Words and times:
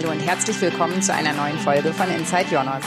Hallo 0.00 0.12
und 0.12 0.20
herzlich 0.20 0.58
willkommen 0.62 1.02
zu 1.02 1.12
einer 1.12 1.34
neuen 1.34 1.58
Folge 1.58 1.92
von 1.92 2.10
Inside 2.10 2.46
Jonas. 2.50 2.82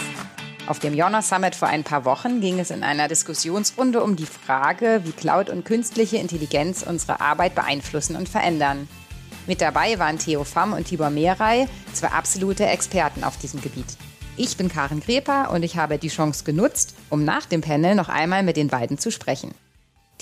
Auf 0.65 0.79
dem 0.79 0.95
Jonas 0.95 1.29
Summit 1.29 1.53
vor 1.53 1.67
ein 1.67 1.83
paar 1.83 2.05
Wochen 2.05 2.41
ging 2.41 2.59
es 2.59 2.71
in 2.71 2.81
einer 2.81 3.07
Diskussionsrunde 3.07 4.01
um 4.01 4.15
die 4.15 4.25
Frage, 4.25 5.01
wie 5.03 5.11
Cloud 5.11 5.51
und 5.51 5.63
künstliche 5.63 6.17
Intelligenz 6.17 6.81
unsere 6.81 7.21
Arbeit 7.21 7.53
beeinflussen 7.53 8.15
und 8.15 8.29
verändern. 8.29 8.87
Mit 9.45 9.61
dabei 9.61 9.99
waren 9.99 10.17
Theo 10.17 10.43
Pham 10.43 10.73
und 10.73 10.85
Tibor 10.85 11.11
Mehrey, 11.11 11.67
zwei 11.93 12.07
absolute 12.07 12.65
Experten 12.65 13.23
auf 13.23 13.37
diesem 13.37 13.61
Gebiet. 13.61 13.95
Ich 14.35 14.57
bin 14.57 14.67
Karin 14.67 14.99
Greper 14.99 15.51
und 15.51 15.61
ich 15.61 15.77
habe 15.77 15.99
die 15.99 16.07
Chance 16.07 16.43
genutzt, 16.43 16.95
um 17.11 17.23
nach 17.23 17.45
dem 17.45 17.61
Panel 17.61 17.93
noch 17.93 18.09
einmal 18.09 18.41
mit 18.41 18.57
den 18.57 18.69
beiden 18.69 18.97
zu 18.97 19.11
sprechen. 19.11 19.53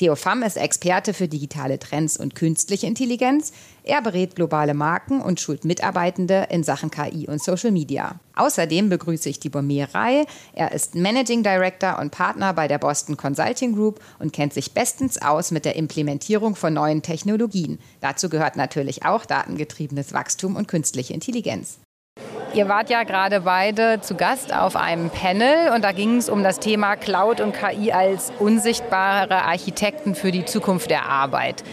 Theo 0.01 0.15
Pham 0.15 0.41
ist 0.41 0.57
Experte 0.57 1.13
für 1.13 1.27
digitale 1.27 1.77
Trends 1.77 2.17
und 2.17 2.33
künstliche 2.33 2.87
Intelligenz. 2.87 3.51
Er 3.83 4.01
berät 4.01 4.35
globale 4.35 4.73
Marken 4.73 5.21
und 5.21 5.39
schult 5.39 5.63
Mitarbeitende 5.63 6.47
in 6.49 6.63
Sachen 6.63 6.89
KI 6.89 7.27
und 7.27 7.39
Social 7.39 7.69
Media. 7.69 8.19
Außerdem 8.33 8.89
begrüße 8.89 9.29
ich 9.29 9.39
Tibor 9.39 9.61
Mehrey. 9.61 10.25
Er 10.53 10.71
ist 10.71 10.95
Managing 10.95 11.43
Director 11.43 11.99
und 11.99 12.09
Partner 12.09 12.51
bei 12.51 12.67
der 12.67 12.79
Boston 12.79 13.15
Consulting 13.15 13.75
Group 13.75 13.99
und 14.17 14.33
kennt 14.33 14.55
sich 14.55 14.73
bestens 14.73 15.21
aus 15.21 15.51
mit 15.51 15.65
der 15.65 15.75
Implementierung 15.75 16.55
von 16.55 16.73
neuen 16.73 17.03
Technologien. 17.03 17.77
Dazu 17.99 18.27
gehört 18.27 18.55
natürlich 18.55 19.05
auch 19.05 19.27
datengetriebenes 19.27 20.13
Wachstum 20.13 20.55
und 20.55 20.67
künstliche 20.67 21.13
Intelligenz. 21.13 21.77
Ihr 22.53 22.67
wart 22.67 22.89
ja 22.89 23.03
gerade 23.03 23.41
beide 23.41 24.01
zu 24.01 24.15
Gast 24.15 24.53
auf 24.53 24.75
einem 24.75 25.09
Panel 25.09 25.71
und 25.73 25.85
da 25.85 25.93
ging 25.93 26.17
es 26.17 26.27
um 26.27 26.43
das 26.43 26.59
Thema 26.59 26.97
Cloud 26.97 27.39
und 27.39 27.53
KI 27.53 27.93
als 27.93 28.33
unsichtbare 28.39 29.43
Architekten 29.43 30.15
für 30.15 30.31
die 30.31 30.43
Zukunft 30.43 30.89
der 30.89 31.05
Arbeit. 31.05 31.63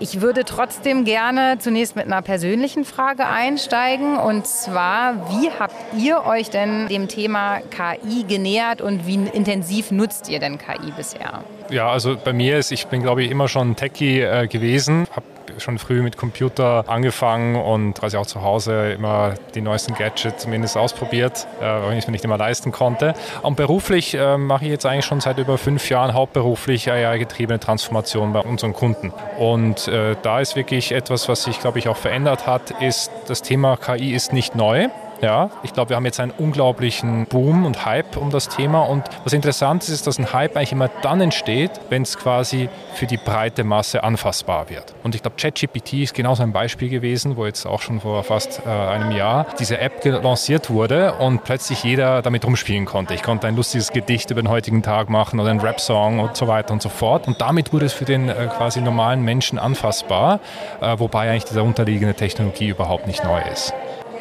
Ich 0.00 0.20
würde 0.20 0.44
trotzdem 0.44 1.04
gerne 1.04 1.58
zunächst 1.58 1.94
mit 1.94 2.06
einer 2.06 2.22
persönlichen 2.22 2.84
Frage 2.84 3.26
einsteigen. 3.26 4.16
Und 4.16 4.46
zwar, 4.46 5.30
wie 5.30 5.50
habt 5.50 5.74
ihr 5.96 6.24
euch 6.24 6.50
denn 6.50 6.88
dem 6.88 7.08
Thema 7.08 7.58
KI 7.70 8.24
genähert 8.24 8.80
und 8.80 9.06
wie 9.06 9.14
intensiv 9.32 9.90
nutzt 9.90 10.28
ihr 10.28 10.38
denn 10.38 10.58
KI 10.58 10.92
bisher? 10.96 11.42
Ja, 11.70 11.90
also 11.90 12.16
bei 12.16 12.32
mir 12.32 12.58
ist, 12.58 12.70
ich 12.70 12.86
bin 12.86 13.02
glaube 13.02 13.24
ich 13.24 13.30
immer 13.30 13.48
schon 13.48 13.74
Techie 13.74 14.20
äh, 14.20 14.46
gewesen, 14.46 15.06
habe 15.14 15.26
schon 15.58 15.78
früh 15.78 16.02
mit 16.02 16.16
Computer 16.16 16.84
angefangen 16.86 17.56
und 17.56 17.94
quasi 17.94 18.16
auch 18.16 18.26
zu 18.26 18.42
Hause 18.42 18.92
immer 18.92 19.34
die 19.54 19.60
neuesten 19.60 19.94
Gadgets 19.94 20.42
zumindest 20.42 20.76
ausprobiert, 20.76 21.46
äh, 21.60 21.64
wenn 21.64 21.92
ich 21.92 22.00
es 22.00 22.06
mir 22.06 22.12
nicht 22.12 22.24
immer 22.24 22.38
leisten 22.38 22.72
konnte. 22.72 23.14
Und 23.42 23.56
beruflich 23.56 24.14
äh, 24.14 24.36
mache 24.36 24.64
ich 24.64 24.70
jetzt 24.70 24.86
eigentlich 24.86 25.04
schon 25.04 25.20
seit 25.20 25.38
über 25.38 25.58
fünf 25.58 25.88
Jahren 25.90 26.14
hauptberuflich 26.14 26.90
AI-getriebene 26.90 27.60
Transformation 27.60 28.32
bei 28.32 28.40
unseren 28.40 28.72
Kunden. 28.72 29.12
Und 29.38 29.88
äh, 29.88 30.16
da 30.22 30.40
ist 30.40 30.56
wirklich 30.56 30.92
etwas, 30.92 31.28
was 31.28 31.44
sich, 31.44 31.60
glaube 31.60 31.78
ich, 31.78 31.88
auch 31.88 31.96
verändert 31.96 32.46
hat, 32.46 32.70
ist, 32.80 33.10
das 33.26 33.42
Thema 33.42 33.76
KI 33.76 34.14
ist 34.14 34.32
nicht 34.32 34.54
neu. 34.54 34.88
Ja, 35.20 35.50
ich 35.64 35.72
glaube, 35.72 35.90
wir 35.90 35.96
haben 35.96 36.04
jetzt 36.04 36.20
einen 36.20 36.30
unglaublichen 36.30 37.26
Boom 37.26 37.66
und 37.66 37.84
Hype 37.84 38.16
um 38.16 38.30
das 38.30 38.48
Thema. 38.48 38.82
Und 38.82 39.04
was 39.24 39.32
interessant 39.32 39.82
ist, 39.82 39.88
ist, 39.90 40.06
dass 40.06 40.18
ein 40.18 40.32
Hype 40.32 40.56
eigentlich 40.56 40.72
immer 40.72 40.88
dann 41.02 41.20
entsteht, 41.20 41.72
wenn 41.90 42.02
es 42.02 42.16
quasi 42.16 42.68
für 42.94 43.06
die 43.06 43.16
breite 43.16 43.64
Masse 43.64 44.04
anfassbar 44.04 44.70
wird. 44.70 44.94
Und 45.02 45.14
ich 45.14 45.22
glaube, 45.22 45.36
ChatGPT 45.36 45.94
ist 45.94 46.14
genauso 46.14 46.42
ein 46.44 46.52
Beispiel 46.52 46.88
gewesen, 46.88 47.36
wo 47.36 47.46
jetzt 47.46 47.66
auch 47.66 47.82
schon 47.82 48.00
vor 48.00 48.22
fast 48.22 48.62
äh, 48.64 48.70
einem 48.70 49.10
Jahr 49.10 49.46
diese 49.58 49.78
App 49.78 50.04
lanciert 50.04 50.70
wurde 50.70 51.14
und 51.14 51.42
plötzlich 51.42 51.82
jeder 51.82 52.22
damit 52.22 52.44
rumspielen 52.44 52.84
konnte. 52.84 53.14
Ich 53.14 53.22
konnte 53.22 53.48
ein 53.48 53.56
lustiges 53.56 53.90
Gedicht 53.90 54.30
über 54.30 54.40
den 54.40 54.48
heutigen 54.48 54.82
Tag 54.82 55.10
machen 55.10 55.40
oder 55.40 55.50
einen 55.50 55.60
Rap-Song 55.60 56.20
und 56.20 56.36
so 56.36 56.46
weiter 56.46 56.72
und 56.72 56.82
so 56.82 56.88
fort. 56.88 57.26
Und 57.26 57.40
damit 57.40 57.72
wurde 57.72 57.86
es 57.86 57.92
für 57.92 58.04
den 58.04 58.28
äh, 58.28 58.48
quasi 58.56 58.80
normalen 58.80 59.22
Menschen 59.22 59.58
anfassbar, 59.58 60.38
äh, 60.80 60.98
wobei 60.98 61.30
eigentlich 61.30 61.44
diese 61.44 61.62
unterliegende 61.62 62.14
Technologie 62.14 62.68
überhaupt 62.68 63.08
nicht 63.08 63.24
neu 63.24 63.40
ist. 63.52 63.74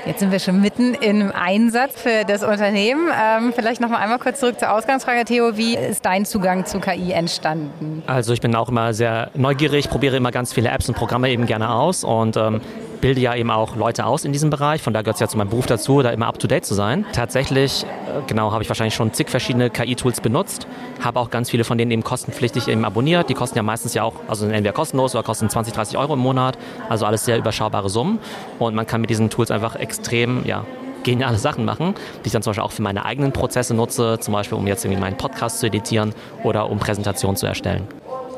Jetzt 0.08 0.22
sind 0.22 0.32
wir 0.32 0.40
schon 0.40 0.62
mitten 0.62 0.94
im 0.94 1.34
Einsatz 1.34 2.02
für 2.02 2.24
das 2.26 2.42
Unternehmen. 2.42 3.10
Ähm, 3.12 3.52
vielleicht 3.54 3.82
noch 3.82 3.90
mal 3.90 3.98
einmal 3.98 4.20
kurz 4.20 4.40
zurück 4.40 4.58
zur 4.58 4.72
Ausgangsfrage, 4.72 5.26
Theo. 5.26 5.58
Wie 5.58 5.76
ist 5.76 6.06
dein 6.06 6.24
Zugang 6.24 6.66
zu 6.66 6.80
KI 6.80 7.12
entstanden? 7.12 8.04
Also 8.08 8.32
ich 8.32 8.40
bin 8.40 8.56
auch 8.56 8.70
immer 8.70 8.94
sehr 8.94 9.32
neugierig, 9.34 9.90
probiere 9.90 10.16
immer 10.16 10.32
ganz 10.32 10.54
viele 10.54 10.70
Apps 10.70 10.88
und 10.88 10.96
Programme 10.96 11.30
eben 11.30 11.46
gerne 11.46 11.70
aus 11.70 12.06
und 12.06 12.38
ähm, 12.38 12.62
bilde 13.02 13.22
ja 13.22 13.36
eben 13.36 13.52
auch 13.52 13.76
Leute 13.76 14.06
aus 14.06 14.26
in 14.26 14.32
diesem 14.32 14.50
Bereich. 14.50 14.82
Von 14.82 14.94
da 14.94 15.02
gehört 15.02 15.16
es 15.16 15.20
ja 15.20 15.28
zu 15.28 15.38
meinem 15.38 15.50
Beruf 15.50 15.66
dazu, 15.66 16.02
da 16.02 16.10
immer 16.10 16.28
up-to-date 16.28 16.66
zu 16.66 16.74
sein. 16.74 17.06
Tatsächlich, 17.14 17.84
äh, 17.84 18.22
genau, 18.28 18.52
habe 18.52 18.64
ich 18.64 18.70
wahrscheinlich 18.70 18.96
schon 18.96 19.14
zig 19.14 19.30
verschiedene 19.30 19.70
KI-Tools 19.70 20.22
benutzt. 20.22 20.68
Habe 21.04 21.20
auch 21.20 21.30
ganz 21.30 21.50
viele 21.50 21.64
von 21.64 21.78
denen 21.78 21.92
eben 21.92 22.04
kostenpflichtig 22.04 22.68
eben 22.68 22.86
abonniert. 22.86 23.30
Die 23.30 23.34
kosten 23.34 23.58
ja 23.58 23.64
meistens 23.64 23.94
ja 23.94 24.04
auch, 24.04 24.16
also 24.28 24.46
entweder 24.46 24.74
kostenlos 24.74 25.16
oder 25.16 25.24
kosten 25.24 25.50
20, 25.50 25.74
30 25.74 25.98
Euro 25.98 26.14
im 26.14 26.20
Monat. 26.20 26.58
Also 26.90 27.06
alles 27.06 27.26
sehr 27.26 27.38
überschaubare 27.38 27.90
Summen. 27.90 28.20
Und 28.60 28.76
man 28.76 28.88
kann 28.88 29.02
mit 29.02 29.10
diesen 29.10 29.30
Tools 29.30 29.52
einfach 29.52 29.76
extrem, 29.76 30.46
ja, 30.46 30.66
geniale 31.04 31.38
Sachen 31.38 31.64
machen, 31.64 31.94
die 32.24 32.28
ich 32.28 32.34
dann 32.34 32.42
zum 32.42 32.52
Beispiel 32.52 32.64
auch 32.64 32.72
für 32.72 32.82
meine 32.82 33.06
eigenen 33.06 33.32
Prozesse 33.32 33.74
nutze, 33.74 34.20
zum 34.20 34.34
Beispiel 34.34 34.58
um 34.58 34.68
jetzt 34.68 34.84
irgendwie 34.84 35.00
meinen 35.00 35.18
Podcast 35.18 35.60
zu 35.60 35.68
editieren 35.68 36.14
oder 36.44 36.70
um 36.70 36.80
Präsentationen 36.80 37.38
zu 37.38 37.46
erstellen. 37.46 37.88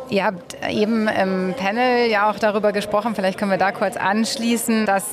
Ihr 0.09 0.25
habt 0.25 0.57
eben 0.67 1.07
im 1.07 1.53
Panel 1.55 2.09
ja 2.09 2.29
auch 2.29 2.39
darüber 2.39 2.71
gesprochen, 2.71 3.13
vielleicht 3.13 3.37
können 3.37 3.51
wir 3.51 3.59
da 3.59 3.71
kurz 3.71 3.95
anschließen, 3.95 4.87
dass 4.87 5.05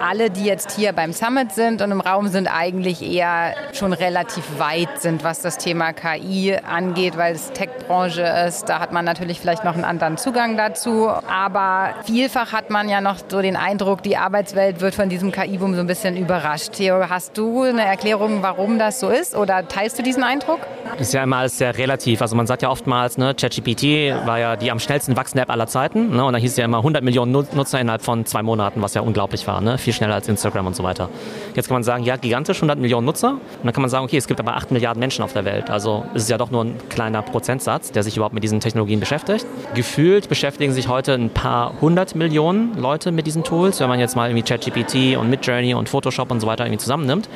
alle, 0.00 0.30
die 0.30 0.44
jetzt 0.44 0.72
hier 0.72 0.92
beim 0.92 1.12
Summit 1.12 1.52
sind 1.52 1.82
und 1.82 1.90
im 1.90 2.00
Raum 2.00 2.28
sind, 2.28 2.48
eigentlich 2.48 3.02
eher 3.02 3.54
schon 3.72 3.92
relativ 3.92 4.44
weit 4.58 5.00
sind, 5.00 5.24
was 5.24 5.40
das 5.40 5.58
Thema 5.58 5.92
KI 5.92 6.56
angeht, 6.56 7.16
weil 7.16 7.34
es 7.34 7.50
Tech-Branche 7.52 8.22
ist. 8.46 8.68
Da 8.68 8.80
hat 8.80 8.92
man 8.92 9.04
natürlich 9.04 9.40
vielleicht 9.40 9.64
noch 9.64 9.74
einen 9.74 9.84
anderen 9.84 10.16
Zugang 10.16 10.56
dazu. 10.56 11.08
Aber 11.08 11.94
vielfach 12.04 12.52
hat 12.52 12.70
man 12.70 12.88
ja 12.88 13.00
noch 13.00 13.16
so 13.28 13.42
den 13.42 13.56
Eindruck, 13.56 14.02
die 14.02 14.16
Arbeitswelt 14.16 14.80
wird 14.80 14.94
von 14.94 15.08
diesem 15.08 15.32
KI-Boom 15.32 15.74
so 15.74 15.80
ein 15.80 15.86
bisschen 15.86 16.16
überrascht. 16.16 16.72
Theo, 16.72 17.08
hast 17.08 17.36
du 17.36 17.62
eine 17.62 17.84
Erklärung, 17.84 18.42
warum 18.42 18.78
das 18.78 19.00
so 19.00 19.08
ist? 19.08 19.34
Oder 19.34 19.68
teilst 19.68 19.98
du 19.98 20.02
diesen 20.02 20.22
Eindruck? 20.22 20.60
Das 20.98 21.08
ist 21.08 21.14
ja 21.14 21.22
immer 21.22 21.38
alles 21.38 21.58
sehr 21.58 21.76
relativ. 21.76 22.22
Also 22.22 22.36
man 22.36 22.46
sagt 22.46 22.62
ja 22.62 22.70
oftmals, 22.70 23.18
ne, 23.18 23.34
ChatGPT 23.34 24.14
war 24.26 24.38
ja 24.38 24.56
die 24.56 24.70
am 24.70 24.78
schnellsten 24.78 25.16
wachsende 25.16 25.42
App 25.42 25.50
aller 25.50 25.66
Zeiten. 25.66 26.16
Ne, 26.16 26.24
und 26.24 26.32
da 26.32 26.38
hieß 26.38 26.52
es 26.52 26.56
ja 26.56 26.64
immer 26.64 26.78
100 26.78 27.02
Millionen 27.02 27.32
Nutzer 27.32 27.80
innerhalb 27.80 28.02
von 28.02 28.26
zwei 28.26 28.42
Monaten, 28.42 28.82
was 28.82 28.94
ja 28.94 29.00
unglaublich 29.02 29.46
war. 29.46 29.60
Ne? 29.60 29.78
Viel 29.82 29.92
schneller 29.92 30.14
als 30.14 30.28
Instagram 30.28 30.66
und 30.66 30.76
so 30.76 30.82
weiter. 30.84 31.08
Jetzt 31.54 31.66
kann 31.66 31.74
man 31.74 31.82
sagen, 31.82 32.04
ja, 32.04 32.16
gigantisch, 32.16 32.58
100 32.58 32.78
Millionen 32.78 33.04
Nutzer. 33.04 33.32
Und 33.32 33.40
dann 33.64 33.72
kann 33.72 33.82
man 33.82 33.90
sagen, 33.90 34.04
okay, 34.04 34.16
es 34.16 34.26
gibt 34.26 34.38
aber 34.38 34.56
8 34.56 34.70
Milliarden 34.70 35.00
Menschen 35.00 35.24
auf 35.24 35.32
der 35.32 35.44
Welt. 35.44 35.70
Also 35.70 36.04
es 36.14 36.22
ist 36.22 36.30
ja 36.30 36.38
doch 36.38 36.50
nur 36.50 36.64
ein 36.64 36.76
kleiner 36.88 37.22
Prozentsatz, 37.22 37.90
der 37.90 38.02
sich 38.02 38.16
überhaupt 38.16 38.34
mit 38.34 38.44
diesen 38.44 38.60
Technologien 38.60 39.00
beschäftigt. 39.00 39.44
Gefühlt 39.74 40.28
beschäftigen 40.28 40.72
sich 40.72 40.88
heute 40.88 41.14
ein 41.14 41.30
paar 41.30 41.80
hundert 41.80 42.14
Millionen 42.14 42.78
Leute 42.78 43.10
mit 43.10 43.26
diesen 43.26 43.42
Tools, 43.42 43.80
wenn 43.80 43.88
man 43.88 43.98
jetzt 43.98 44.14
mal 44.14 44.30
irgendwie 44.30 44.44
ChatGPT 44.44 45.16
und 45.16 45.30
Midjourney 45.30 45.74
und 45.74 45.88
Photoshop 45.88 46.30
und 46.30 46.40
so 46.40 46.46
weiter 46.46 46.64
irgendwie 46.64 46.80
zusammennimmt. 46.80 47.28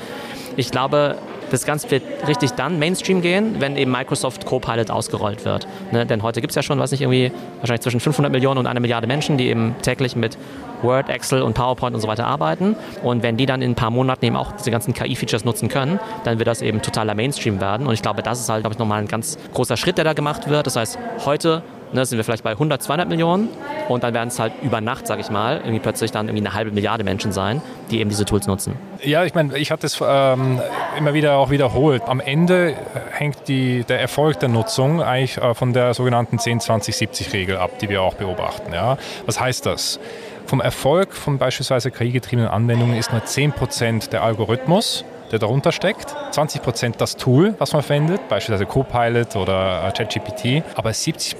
Ich 0.56 0.71
glaube, 0.71 1.17
das 1.51 1.65
Ganze 1.65 1.91
wird 1.91 2.03
richtig 2.27 2.53
dann 2.53 2.79
Mainstream 2.79 3.23
gehen, 3.23 3.57
wenn 3.61 3.77
eben 3.77 3.91
Microsoft 3.91 4.47
Copilot 4.47 4.91
ausgerollt 4.91 5.45
wird. 5.45 5.67
Ne? 5.93 6.07
Denn 6.07 6.23
heute 6.23 6.41
gibt 6.41 6.51
es 6.51 6.57
ja 6.57 6.62
schon, 6.62 6.79
weiß 6.79 6.91
nicht, 6.91 7.03
irgendwie 7.03 7.33
wahrscheinlich 7.61 7.83
zwischen 7.83 8.01
500 8.01 8.33
Millionen 8.33 8.59
und 8.59 8.67
einer 8.67 8.81
Milliarde 8.81 9.07
Menschen, 9.07 9.39
die 9.39 9.49
eben 9.49 9.75
täglich 9.83 10.17
mit 10.17 10.37
Word, 10.83 11.09
Excel 11.09 11.43
und 11.43 11.55
PowerPoint 11.55 11.95
und 11.95 12.01
so 12.01 12.09
weiter 12.09 12.27
arbeiten. 12.27 12.77
Und 13.03 13.23
wenn 13.23 13.37
die 13.37 13.47
dann 13.47 13.62
in 13.62 13.73
ein 13.73 13.75
paar 13.75 13.91
Monaten 13.91 14.25
eben 14.25 14.37
auch 14.37 14.53
diese 14.53 14.71
ganzen 14.71 14.95
KI-Features 14.95 15.45
nutzen 15.45 15.69
können, 15.69 15.99
dann 16.25 16.39
wird 16.39 16.49
das 16.49 16.62
eben 16.62 16.83
totaler 16.83 17.15
Mainstream 17.15 17.61
werden. 17.61 17.87
Und 17.87 17.95
ich 17.95 18.03
glaube, 18.03 18.23
das 18.23 18.41
ist 18.41 18.49
halt, 18.49 18.62
glaube 18.62 18.75
ich, 18.75 18.79
nochmal 18.79 19.01
ein 19.01 19.09
ganz 19.09 19.39
großer 19.55 19.77
Schritt, 19.77 19.99
der 19.99 20.05
da 20.05 20.12
gemacht 20.12 20.49
wird. 20.49 20.67
Das 20.67 20.77
heißt, 20.77 20.99
heute 21.25 21.62
ne, 21.93 22.05
sind 22.05 22.19
wir 22.19 22.25
vielleicht 22.25 22.45
bei 22.45 22.53
100, 22.53 22.83
200 22.83 23.09
Millionen 23.09 23.49
und 23.89 24.03
dann 24.03 24.15
werden 24.15 24.29
es 24.29 24.39
halt 24.39 24.53
über 24.63 24.81
Nacht, 24.81 25.07
sage 25.07 25.21
ich 25.21 25.31
mal, 25.31 25.59
irgendwie 25.59 25.79
plötzlich 25.79 26.13
dann 26.13 26.29
irgendwie 26.29 26.47
eine 26.47 26.55
halbe 26.55 26.71
Milliarde 26.71 27.05
Menschen 27.05 27.33
sein, 27.33 27.63
die 27.91 28.01
eben 28.01 28.11
diese 28.11 28.25
Tools 28.25 28.47
nutzen. 28.47 28.75
Ja, 29.03 29.25
ich 29.25 29.35
meine, 29.35 29.57
ich 29.59 29.71
hatte 29.71 29.87
es 29.87 30.01
ähm, 30.03 30.61
immer 30.99 31.15
wieder 31.15 31.37
auch 31.37 31.51
wiederholt. 31.51 32.03
Am 32.07 32.21
Ende 32.21 32.75
hängt 33.11 33.49
die, 33.49 33.85
der 33.85 34.01
Erfolg 34.01 34.41
der 34.41 34.49
Nutzung 34.49 35.03
eigentlich 35.03 35.39
äh, 35.39 35.55
von 35.55 35.73
der 35.73 35.95
sogenannten 35.95 36.37
10-20-70-Regel 36.37 37.57
ab, 37.57 37.79
die 37.79 37.89
wir 37.89 38.03
auch 38.03 38.15
beobachten. 38.15 38.73
Ja? 38.73 38.99
Was 39.27 39.41
heißt 39.41 39.67
das? 39.67 40.01
Vom 40.47 40.61
Erfolg 40.61 41.12
von 41.12 41.39
beispielsweise 41.39 41.91
KI-getriebenen 41.91 42.49
Anwendungen 42.49 42.97
ist 42.97 43.11
nur 43.11 43.21
10% 43.21 44.11
der 44.11 44.23
Algorithmus 44.23 45.05
der 45.31 45.38
darunter 45.38 45.73
steckt. 45.73 46.14
20% 46.32 46.94
das 46.99 47.17
Tool, 47.17 47.55
was 47.58 47.73
man 47.73 47.82
verwendet, 47.82 48.28
beispielsweise 48.28 48.67
Copilot 48.67 49.37
oder 49.37 49.87
äh, 49.87 49.93
ChatGPT. 49.93 50.62
Aber 50.75 50.93
70 50.93 51.37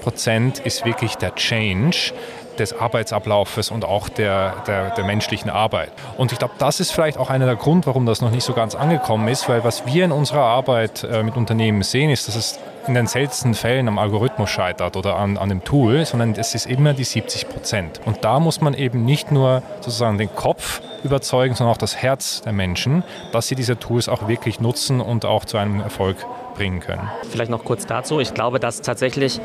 ist 0.63 0.85
wirklich 0.85 1.15
der 1.15 1.35
Change, 1.35 2.13
des 2.57 2.77
Arbeitsablaufes 2.77 3.71
und 3.71 3.85
auch 3.85 4.09
der, 4.09 4.55
der, 4.67 4.91
der, 4.91 5.05
menschlichen 5.05 5.49
Arbeit. 5.49 5.91
Und 6.17 6.31
ich 6.31 6.39
glaube, 6.39 6.55
das 6.57 6.79
ist 6.79 6.91
vielleicht 6.91 7.17
auch 7.17 7.29
einer 7.29 7.45
der 7.45 7.55
Grund, 7.55 7.85
warum 7.87 8.05
das 8.05 8.21
noch 8.21 8.31
nicht 8.31 8.43
so 8.43 8.53
ganz 8.53 8.75
angekommen 8.75 9.27
ist, 9.27 9.47
weil 9.47 9.63
was 9.63 9.85
wir 9.85 10.05
in 10.05 10.11
unserer 10.11 10.41
Arbeit 10.41 11.03
äh, 11.03 11.23
mit 11.23 11.37
Unternehmen 11.37 11.83
sehen, 11.83 12.09
ist, 12.09 12.27
dass 12.27 12.35
es 12.35 12.59
in 12.87 12.93
den 12.93 13.07
seltensten 13.07 13.53
Fällen 13.53 13.87
am 13.87 13.99
Algorithmus 13.99 14.49
scheitert 14.49 14.95
oder 14.95 15.17
an, 15.17 15.37
an 15.37 15.49
dem 15.49 15.63
Tool, 15.63 16.05
sondern 16.05 16.33
es 16.33 16.55
ist 16.55 16.65
immer 16.65 16.93
die 16.93 17.03
70 17.03 17.49
Prozent. 17.49 18.01
Und 18.05 18.23
da 18.23 18.39
muss 18.39 18.61
man 18.61 18.73
eben 18.73 19.03
nicht 19.03 19.31
nur 19.31 19.61
sozusagen 19.81 20.17
den 20.17 20.33
Kopf 20.33 20.81
überzeugen, 21.03 21.55
sondern 21.55 21.73
auch 21.73 21.79
das 21.79 21.95
Herz 21.95 22.41
der 22.41 22.53
Menschen, 22.53 23.03
dass 23.31 23.47
sie 23.47 23.55
diese 23.55 23.77
Tools 23.77 24.09
auch 24.09 24.27
wirklich 24.27 24.59
nutzen 24.59 25.01
und 25.01 25.25
auch 25.25 25.45
zu 25.45 25.57
einem 25.57 25.81
Erfolg 25.81 26.17
bringen 26.55 26.79
können. 26.79 27.09
Vielleicht 27.29 27.51
noch 27.51 27.63
kurz 27.63 27.85
dazu. 27.85 28.19
Ich 28.19 28.33
glaube, 28.33 28.59
dass 28.59 28.81
tatsächlich 28.81 29.39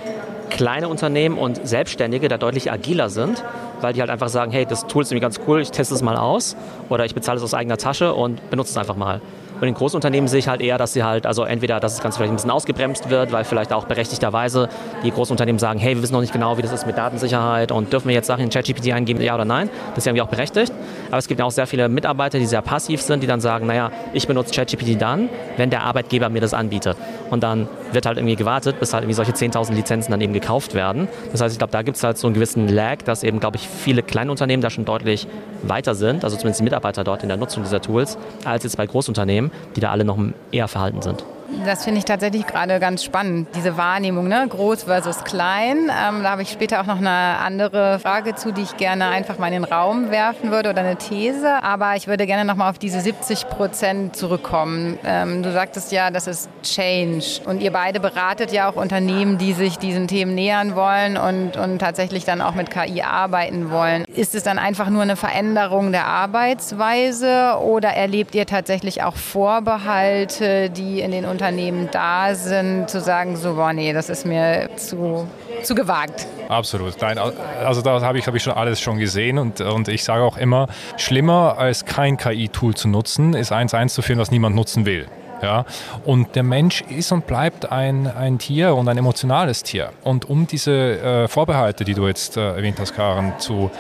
kleine 0.51 0.89
Unternehmen 0.89 1.39
und 1.39 1.67
Selbstständige 1.67 2.29
da 2.29 2.39
deutlich 2.39 2.71
agiler 2.71 3.09
sind 3.09 3.43
weil 3.83 3.93
die 3.93 4.01
halt 4.01 4.11
einfach 4.11 4.29
sagen, 4.29 4.53
hey, 4.53 4.65
das 4.65 4.87
Tool 4.87 5.03
ist 5.03 5.11
irgendwie 5.11 5.23
ganz 5.23 5.41
cool, 5.47 5.61
ich 5.61 5.71
teste 5.71 5.95
es 5.95 6.03
mal 6.03 6.17
aus 6.17 6.57
oder 6.89 7.05
ich 7.05 7.15
bezahle 7.15 7.39
es 7.39 7.45
aus 7.45 7.55
eigener 7.55 7.77
Tasche 7.77 8.15
und 8.15 8.51
benutze 8.51 8.71
es 8.71 8.77
einfach 8.77 8.97
mal. 8.97 9.21
Und 9.63 9.69
in 9.69 9.75
Großunternehmen 9.75 10.27
sehe 10.27 10.41
ich 10.41 10.49
halt 10.49 10.61
eher, 10.61 10.77
dass 10.77 10.93
sie 10.93 11.05
halt, 11.05 11.25
also 11.25 11.45
entweder, 11.45 11.79
dass 11.79 11.95
das 11.95 12.03
Ganze 12.03 12.19
vielleicht 12.19 12.33
ein 12.33 12.35
bisschen 12.35 12.51
ausgebremst 12.51 13.11
wird, 13.11 13.31
weil 13.31 13.45
vielleicht 13.45 13.73
auch 13.73 13.85
berechtigterweise 13.85 14.69
die 15.05 15.13
Großunternehmen 15.13 15.61
sagen, 15.61 15.79
hey, 15.79 15.95
wir 15.95 16.03
wissen 16.03 16.15
noch 16.15 16.21
nicht 16.21 16.33
genau, 16.33 16.59
wie 16.59 16.63
das 16.63 16.73
ist 16.73 16.85
mit 16.85 16.99
Datensicherheit 16.99 17.71
und 17.71 17.93
dürfen 17.93 18.09
wir 18.09 18.15
jetzt 18.17 18.27
Sachen 18.27 18.43
in 18.43 18.51
ChatGPT 18.51 18.91
eingeben, 18.91 19.23
ja 19.23 19.37
oder 19.37 19.45
nein. 19.45 19.71
Das 19.91 19.99
ist 19.99 20.07
ja 20.07 20.11
irgendwie 20.11 20.23
auch 20.23 20.29
berechtigt. 20.29 20.73
Aber 21.11 21.19
es 21.19 21.29
gibt 21.29 21.41
auch 21.41 21.53
sehr 21.53 21.69
viele 21.69 21.89
Mitarbeiter, 21.89 22.41
die 22.41 22.47
sehr 22.47 22.61
passiv 22.61 23.01
sind, 23.03 23.23
die 23.23 23.29
dann 23.29 23.41
sagen, 23.41 23.69
naja, 23.69 23.93
ich 24.13 24.27
benutze 24.27 24.53
ChatGPT 24.53 25.01
dann, 25.01 25.29
wenn 25.57 25.71
der 25.71 25.85
Arbeitgeber 25.85 26.29
mir 26.29 26.41
das 26.41 26.55
anbietet. 26.55 26.97
Und 27.31 27.45
dann 27.45 27.69
wird 27.95 28.07
halt 28.07 28.19
irgendwie 28.19 28.37
gewartet, 28.37 28.81
bis 28.81 28.93
halt 28.93 29.05
irgendwie 29.05 29.15
solche 29.15 29.33
10.000 29.33 29.73
Lizenzen 29.75 30.11
dann 30.11 30.21
eben 30.21 30.33
gekauft 30.33 30.75
werden. 30.75 31.09
Das 31.31 31.41
heißt, 31.41 31.53
ich 31.53 31.59
glaube, 31.59 31.73
da 31.73 31.83
gibt 31.83 31.97
es 31.97 32.05
halt 32.05 32.19
so 32.19 32.27
einen 32.27 32.35
gewissen 32.35 32.69
Lag, 32.69 33.03
dass 33.03 33.23
eben, 33.23 33.41
glaube 33.41 33.57
ich, 33.57 33.69
viele 33.69 34.03
Kleinunternehmen 34.03 34.63
da 34.63 34.71
schon 34.71 34.85
deutlich 34.85 35.27
weiter 35.63 35.95
sind, 35.95 36.25
also 36.25 36.37
zumindest 36.37 36.61
die 36.61 36.65
Mitarbeiter 36.65 37.05
dort 37.05 37.23
in 37.23 37.29
der 37.29 37.37
Nutzung 37.37 37.63
dieser 37.63 37.81
Tools, 37.81 38.19
als 38.45 38.65
jetzt 38.65 38.77
bei 38.77 38.87
Großunternehmen, 38.87 39.51
die 39.77 39.81
da 39.81 39.91
alle 39.91 40.05
noch 40.05 40.19
eher 40.51 40.69
verhalten 40.69 41.03
sind. 41.03 41.25
Das 41.65 41.85
finde 41.85 41.99
ich 41.99 42.05
tatsächlich 42.05 42.47
gerade 42.47 42.81
ganz 42.81 43.05
spannend, 43.05 43.49
diese 43.55 43.77
Wahrnehmung, 43.77 44.27
ne? 44.27 44.47
groß 44.49 44.85
versus 44.85 45.23
klein. 45.23 45.91
Ähm, 45.91 46.23
da 46.23 46.31
habe 46.31 46.43
ich 46.43 46.51
später 46.51 46.81
auch 46.81 46.87
noch 46.87 46.99
eine 46.99 47.11
andere 47.11 48.01
Frage 48.01 48.35
zu, 48.35 48.53
die 48.53 48.63
ich 48.63 48.77
gerne 48.77 49.09
einfach 49.09 49.39
mal 49.39 49.47
in 49.49 49.63
den 49.63 49.65
Raum 49.65 50.11
werfen 50.11 50.51
würde 50.51 50.71
oder 50.71 50.81
eine 50.81 50.97
These. 50.97 51.63
Aber 51.63 51.95
ich 51.95 52.09
würde 52.09 52.27
gerne 52.27 52.45
noch 52.45 52.57
mal 52.57 52.71
auf 52.71 52.79
diese 52.79 53.01
70 53.01 53.49
Prozent 53.49 54.17
zurückkommen. 54.17 54.99
Ähm, 55.05 55.43
du 55.43 55.53
sagtest 55.53 55.93
ja, 55.93 56.11
das 56.11 56.27
ist 56.27 56.51
Change. 56.63 57.43
Und 57.45 57.61
ihr 57.63 57.71
beide 57.71 58.01
beratet 58.01 58.51
ja 58.51 58.69
auch 58.69 58.77
Unternehmen, 58.77 59.39
die 59.39 59.53
sich 59.53 59.79
diesen 59.79 60.09
Themen 60.09 60.35
nähern 60.35 60.75
wollen 60.75 61.17
und, 61.17 61.57
und 61.57 61.79
tatsächlich 61.79 62.25
dann 62.25 62.41
auch 62.41 62.55
mit 62.55 62.71
KI 62.71 63.03
arbeiten 63.03 63.71
wollen. 63.71 64.05
Ist 64.07 64.35
es 64.35 64.43
dann 64.43 64.59
einfach 64.59 64.89
nur 64.89 65.03
eine 65.03 65.17
Veränderung 65.17 65.93
der 65.93 66.07
Arbeitsweise 66.07 67.59
oder 67.63 67.91
erlebt 67.91 68.35
ihr 68.35 68.47
tatsächlich 68.47 69.03
auch 69.03 69.17
Vorbehalte, 69.17 70.71
die 70.71 71.01
in 71.01 71.11
den 71.11 71.25
Unternehmen 71.25 71.42
Unternehmen 71.43 71.89
da 71.91 72.37
sind, 72.37 72.89
zu 72.89 73.01
sagen, 73.01 73.37
so, 73.37 73.55
boah, 73.55 73.73
nee, 73.73 73.93
das 73.93 74.09
ist 74.09 74.25
mir 74.25 74.71
zu, 74.77 75.27
zu 75.65 75.75
gewagt. 75.75 76.25
Absolut. 76.49 77.01
Nein, 77.01 77.19
also 77.19 77.83
da 77.83 78.01
habe 78.01 78.17
ich, 78.19 78.29
hab 78.29 78.37
ich 78.37 78.45
schon 78.45 78.53
alles 78.53 78.81
schon 78.81 78.99
gesehen 78.99 79.39
und, 79.39 79.61
und 79.61 79.89
ich 79.89 80.05
sage 80.05 80.23
auch 80.23 80.37
immer, 80.37 80.69
schlimmer 80.97 81.57
als 81.59 81.85
kein 81.85 82.17
KI-Tool 82.17 82.75
zu 82.75 82.87
nutzen, 82.87 83.35
ist 83.35 83.51
eins 83.51 83.75
einzuführen, 83.75 84.21
was 84.21 84.31
niemand 84.31 84.55
nutzen 84.55 84.87
will. 84.87 85.09
Ja? 85.43 85.65
Und 86.05 86.37
der 86.37 86.45
Mensch 86.45 86.83
ist 86.83 87.11
und 87.11 87.27
bleibt 87.27 87.73
ein, 87.73 88.07
ein 88.07 88.39
Tier 88.39 88.77
und 88.77 88.89
ein 88.89 88.97
emotionales 88.97 89.65
Tier. 89.65 89.91
Und 90.05 90.31
um 90.31 90.47
diese 90.47 90.73
äh, 90.73 91.29
Vorbehalte, 91.29 91.85
die 91.85 91.95
du 91.95 92.07
jetzt 92.07 92.37
äh, 92.37 92.55
erwähnt 92.55 92.79
hast, 92.79 92.95
Karen, 92.95 93.33
zu, 93.39 93.71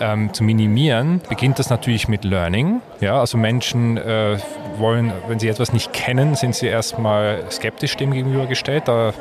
ähm, 0.00 0.34
zu 0.34 0.42
minimieren, 0.42 1.20
beginnt 1.28 1.60
das 1.60 1.70
natürlich 1.70 2.08
mit 2.08 2.24
Learning. 2.24 2.80
Ja? 3.00 3.20
Also 3.20 3.38
Menschen 3.38 3.96
äh, 3.96 4.38
wollen, 4.78 5.12
wenn 5.28 5.38
sie 5.38 5.48
etwas 5.48 5.72
nicht 5.72 5.92
kennen, 5.92 6.34
sind 6.34 6.54
sie 6.54 6.66
erstmal 6.66 7.50
skeptisch 7.50 7.96
dem 7.96 8.12
gegenübergestellt. 8.12 8.88
Da 8.88 9.12